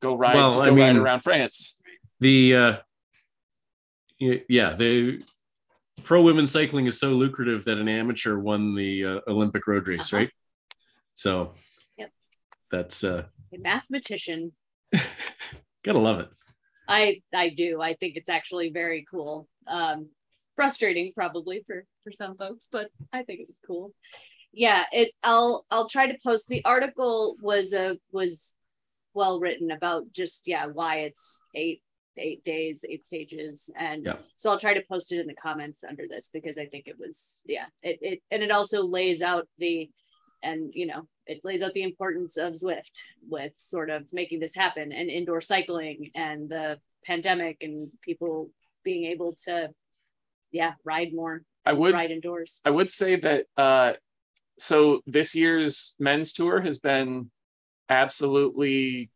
go 0.00 0.14
ride 0.14 0.34
Well, 0.36 0.56
go 0.64 0.74
I 0.74 0.78
ride 0.78 0.96
around 0.96 1.20
france 1.22 1.76
the 2.20 2.54
uh 2.56 2.76
yeah 4.18 4.74
the 4.74 5.22
pro 6.02 6.22
women's 6.22 6.50
cycling 6.50 6.86
is 6.86 6.98
so 6.98 7.10
lucrative 7.10 7.64
that 7.64 7.78
an 7.78 7.88
amateur 7.88 8.38
won 8.38 8.74
the 8.74 9.04
uh, 9.04 9.20
olympic 9.28 9.66
road 9.66 9.86
race 9.86 10.12
Uh-huh. 10.12 10.22
right 10.22 10.30
so 11.14 11.54
Yep. 11.96 12.10
that's 12.70 13.04
uh 13.04 13.24
A 13.54 13.58
mathematician 13.58 14.52
gotta 15.84 15.98
love 15.98 16.20
it 16.20 16.28
I 16.90 17.20
I 17.34 17.50
do. 17.50 17.82
I 17.82 17.92
think 17.94 18.16
it's 18.16 18.30
actually 18.30 18.70
very 18.70 19.04
cool. 19.10 19.46
Um, 19.66 20.08
frustrating 20.56 21.12
probably 21.14 21.62
for 21.66 21.84
for 22.02 22.10
some 22.12 22.34
folks, 22.34 22.66
but 22.72 22.88
I 23.12 23.24
think 23.24 23.40
it's 23.46 23.58
cool. 23.66 23.92
Yeah, 24.54 24.84
it. 24.90 25.10
I'll 25.22 25.66
I'll 25.70 25.86
try 25.86 26.10
to 26.10 26.16
post. 26.24 26.48
The 26.48 26.64
article 26.64 27.36
was 27.42 27.74
a 27.74 27.98
was 28.10 28.54
well 29.12 29.38
written 29.38 29.70
about 29.70 30.10
just 30.14 30.48
yeah 30.48 30.64
why 30.64 31.00
it's 31.00 31.42
eight 31.54 31.82
eight 32.18 32.44
days 32.44 32.84
eight 32.88 33.04
stages 33.04 33.70
and 33.76 34.04
Yeah. 34.04 34.16
so 34.36 34.50
I'll 34.50 34.58
try 34.58 34.74
to 34.74 34.82
post 34.90 35.12
it 35.12 35.20
in 35.20 35.26
the 35.26 35.34
comments 35.34 35.84
under 35.88 36.04
this 36.08 36.30
because 36.32 36.58
I 36.58 36.66
think 36.66 36.86
it 36.86 36.96
was 36.98 37.42
yeah 37.46 37.66
it 37.82 37.98
it 38.02 38.22
and 38.30 38.42
it 38.42 38.50
also 38.50 38.82
lays 38.82 39.22
out 39.22 39.46
the 39.58 39.88
and 40.42 40.72
you 40.74 40.86
know 40.86 41.06
it 41.26 41.40
lays 41.44 41.62
out 41.62 41.74
the 41.74 41.82
importance 41.82 42.36
of 42.36 42.54
Zwift 42.54 42.92
with 43.28 43.52
sort 43.56 43.90
of 43.90 44.04
making 44.12 44.40
this 44.40 44.54
happen 44.54 44.92
and 44.92 45.08
indoor 45.10 45.40
cycling 45.40 46.10
and 46.14 46.48
the 46.48 46.78
pandemic 47.04 47.58
and 47.62 47.88
people 48.02 48.50
being 48.84 49.04
able 49.04 49.34
to 49.44 49.68
yeah 50.50 50.72
ride 50.84 51.12
more 51.12 51.42
i 51.66 51.72
would 51.72 51.92
ride 51.94 52.10
indoors 52.10 52.60
i 52.64 52.70
would 52.70 52.90
say 52.90 53.16
that 53.16 53.46
uh 53.56 53.92
so 54.58 55.00
this 55.06 55.34
year's 55.34 55.94
men's 55.98 56.32
tour 56.32 56.60
has 56.60 56.78
been 56.78 57.30
absolutely 57.88 59.10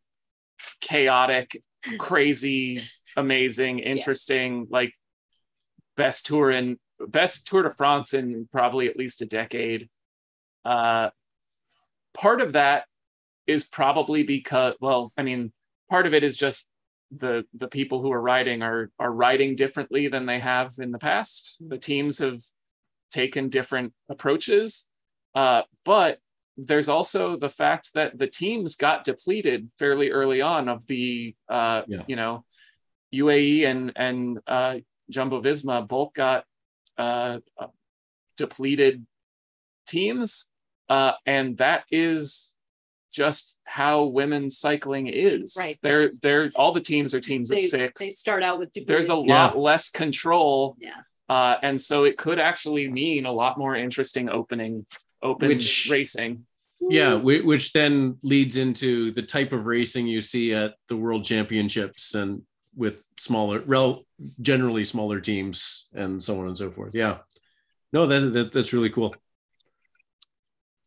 chaotic 0.81 1.61
crazy 1.97 2.81
amazing 3.15 3.79
interesting 3.79 4.67
like 4.69 4.93
best 5.95 6.25
tour 6.25 6.49
in 6.49 6.77
best 7.07 7.47
tour 7.47 7.63
de 7.63 7.71
france 7.71 8.13
in 8.13 8.47
probably 8.51 8.87
at 8.87 8.97
least 8.97 9.21
a 9.21 9.25
decade. 9.25 9.89
Uh 10.65 11.09
part 12.13 12.41
of 12.41 12.53
that 12.53 12.85
is 13.47 13.63
probably 13.63 14.23
because 14.23 14.75
well 14.79 15.11
i 15.17 15.23
mean 15.23 15.51
part 15.89 16.05
of 16.05 16.13
it 16.13 16.23
is 16.23 16.37
just 16.37 16.67
the 17.11 17.43
the 17.53 17.67
people 17.67 18.01
who 18.01 18.11
are 18.11 18.21
riding 18.21 18.61
are 18.61 18.89
are 18.99 19.11
riding 19.11 19.55
differently 19.55 20.07
than 20.07 20.25
they 20.25 20.39
have 20.39 20.73
in 20.79 20.91
the 20.91 20.99
past. 20.99 21.61
The 21.67 21.77
teams 21.77 22.19
have 22.19 22.41
taken 23.11 23.49
different 23.49 23.93
approaches. 24.09 24.87
Uh 25.35 25.63
but 25.85 26.19
there's 26.57 26.87
also 26.89 27.35
the 27.37 27.49
fact 27.49 27.91
that 27.95 28.17
the 28.17 28.27
teams 28.27 28.75
got 28.75 29.03
depleted 29.03 29.69
fairly 29.79 30.11
early 30.11 30.41
on 30.41 30.69
of 30.69 30.85
the 30.87 31.35
uh 31.49 31.81
Yeah. 31.87 32.03
you 32.07 32.15
know 32.15 32.45
UAE 33.13 33.65
and 33.65 33.91
and 33.95 34.39
uh 34.47 34.79
Jumbo 35.09 35.41
Visma 35.41 35.87
both 35.87 36.13
got 36.13 36.45
uh 36.97 37.39
uh, 37.59 37.67
depleted 38.37 39.05
teams. 39.87 40.47
Uh 40.89 41.13
and 41.25 41.57
that 41.57 41.83
is 41.91 42.51
just 43.11 43.57
how 43.63 44.05
women's 44.05 44.57
cycling 44.57 45.07
is. 45.07 45.55
Right. 45.57 45.77
they're 45.81 46.11
they're 46.21 46.51
all 46.55 46.71
the 46.73 46.81
teams 46.81 47.13
are 47.13 47.19
teams 47.21 47.49
they, 47.49 47.63
of 47.65 47.69
six. 47.69 47.99
they 47.99 48.09
start 48.09 48.43
out 48.43 48.59
with 48.59 48.73
there's 48.87 49.05
a 49.05 49.13
depleted- 49.13 49.29
lot 49.29 49.57
less 49.57 49.89
control. 49.89 50.75
Yeah. 50.79 51.01
Uh, 51.29 51.55
and 51.63 51.79
so 51.79 52.03
it 52.03 52.17
could 52.17 52.37
actually 52.37 52.89
mean 52.91 53.25
a 53.25 53.31
lot 53.31 53.57
more 53.57 53.75
interesting 53.75 54.29
opening 54.29 54.85
open 55.23 55.47
Which- 55.47 55.87
racing 55.89 56.45
yeah 56.89 57.15
which 57.15 57.71
then 57.71 58.17
leads 58.23 58.57
into 58.57 59.11
the 59.11 59.21
type 59.21 59.53
of 59.53 59.65
racing 59.67 60.05
you 60.05 60.21
see 60.21 60.53
at 60.53 60.73
the 60.89 60.97
world 60.97 61.23
championships 61.23 62.13
and 62.13 62.41
with 62.75 63.03
smaller, 63.19 63.61
rel, 63.65 64.05
generally 64.41 64.83
smaller 64.83 65.19
teams, 65.19 65.89
and 65.93 66.21
so 66.21 66.39
on 66.39 66.47
and 66.47 66.57
so 66.57 66.71
forth. 66.71 66.95
Yeah, 66.95 67.19
no, 67.91 68.05
that, 68.05 68.33
that 68.33 68.51
that's 68.51 68.73
really 68.73 68.89
cool. 68.89 69.15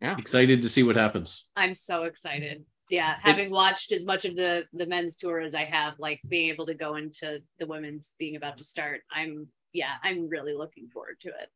Yeah, 0.01 0.17
excited 0.19 0.63
to 0.63 0.69
see 0.69 0.83
what 0.83 0.97
happens. 0.97 1.51
I'm 1.57 1.75
so 1.75 2.05
excited. 2.05 2.65
Yeah, 2.91 3.17
having 3.21 3.47
it, 3.47 3.51
watched 3.51 3.93
as 3.93 4.05
much 4.05 4.25
of 4.25 4.37
the 4.37 4.65
the 4.73 4.87
men's 4.87 5.17
tour 5.17 5.41
as 5.41 5.55
I 5.55 5.65
have, 5.65 5.95
like 5.99 6.21
being 6.29 6.51
able 6.51 6.67
to 6.67 6.75
go 6.75 6.97
into 6.97 7.41
the 7.59 7.67
women's 7.67 8.13
being 8.19 8.37
about 8.37 8.59
to 8.59 8.65
start, 8.65 9.03
I'm 9.11 9.49
yeah, 9.73 9.95
I'm 10.03 10.29
really 10.29 10.55
looking 10.55 10.89
forward 10.89 11.17
to 11.23 11.29
it. 11.29 11.51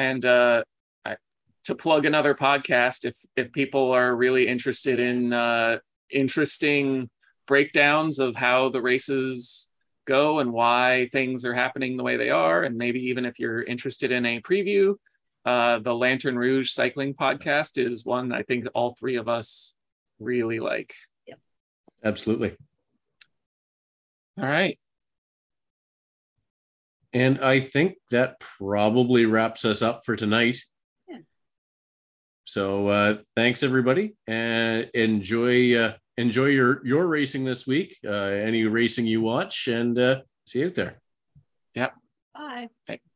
And 0.00 0.24
uh, 0.24 0.64
I, 1.04 1.16
to 1.64 1.74
plug 1.74 2.06
another 2.06 2.34
podcast, 2.34 3.04
if 3.04 3.16
if 3.36 3.52
people 3.52 3.92
are 3.92 4.16
really 4.16 4.48
interested 4.48 4.98
in 4.98 5.34
uh, 5.34 5.78
interesting 6.10 7.10
breakdowns 7.46 8.18
of 8.18 8.34
how 8.34 8.70
the 8.70 8.80
races 8.80 9.68
go 10.06 10.38
and 10.38 10.52
why 10.52 11.10
things 11.12 11.44
are 11.44 11.52
happening 11.52 11.98
the 11.98 12.02
way 12.02 12.16
they 12.16 12.30
are, 12.30 12.62
and 12.62 12.78
maybe 12.78 13.00
even 13.10 13.26
if 13.26 13.38
you're 13.38 13.62
interested 13.62 14.10
in 14.10 14.24
a 14.24 14.40
preview, 14.40 14.94
uh, 15.44 15.78
the 15.80 15.94
Lanterne 15.94 16.38
Rouge 16.38 16.70
cycling 16.70 17.12
podcast 17.12 17.76
is 17.76 18.02
one 18.06 18.32
I 18.32 18.42
think 18.42 18.66
all 18.74 18.96
three 18.98 19.16
of 19.16 19.28
us 19.28 19.74
really 20.18 20.60
like. 20.60 20.94
Yep. 21.26 21.38
Absolutely. 22.02 22.56
All 24.38 24.48
right. 24.48 24.78
And 27.12 27.40
I 27.40 27.60
think 27.60 27.96
that 28.10 28.38
probably 28.40 29.26
wraps 29.26 29.64
us 29.64 29.82
up 29.82 30.02
for 30.04 30.14
tonight. 30.14 30.58
Yeah. 31.08 31.18
So 32.44 32.88
uh, 32.88 33.16
thanks 33.34 33.62
everybody, 33.62 34.14
and 34.28 34.88
enjoy 34.94 35.76
uh, 35.76 35.94
enjoy 36.16 36.46
your 36.46 36.86
your 36.86 37.06
racing 37.08 37.44
this 37.44 37.66
week. 37.66 37.96
Uh, 38.06 38.12
any 38.12 38.64
racing 38.64 39.06
you 39.06 39.20
watch, 39.20 39.66
and 39.66 39.98
uh, 39.98 40.20
see 40.46 40.60
you 40.60 40.66
out 40.66 40.74
there. 40.76 41.00
Yep. 41.74 41.94
Bye. 42.34 42.68
Thanks. 42.86 43.09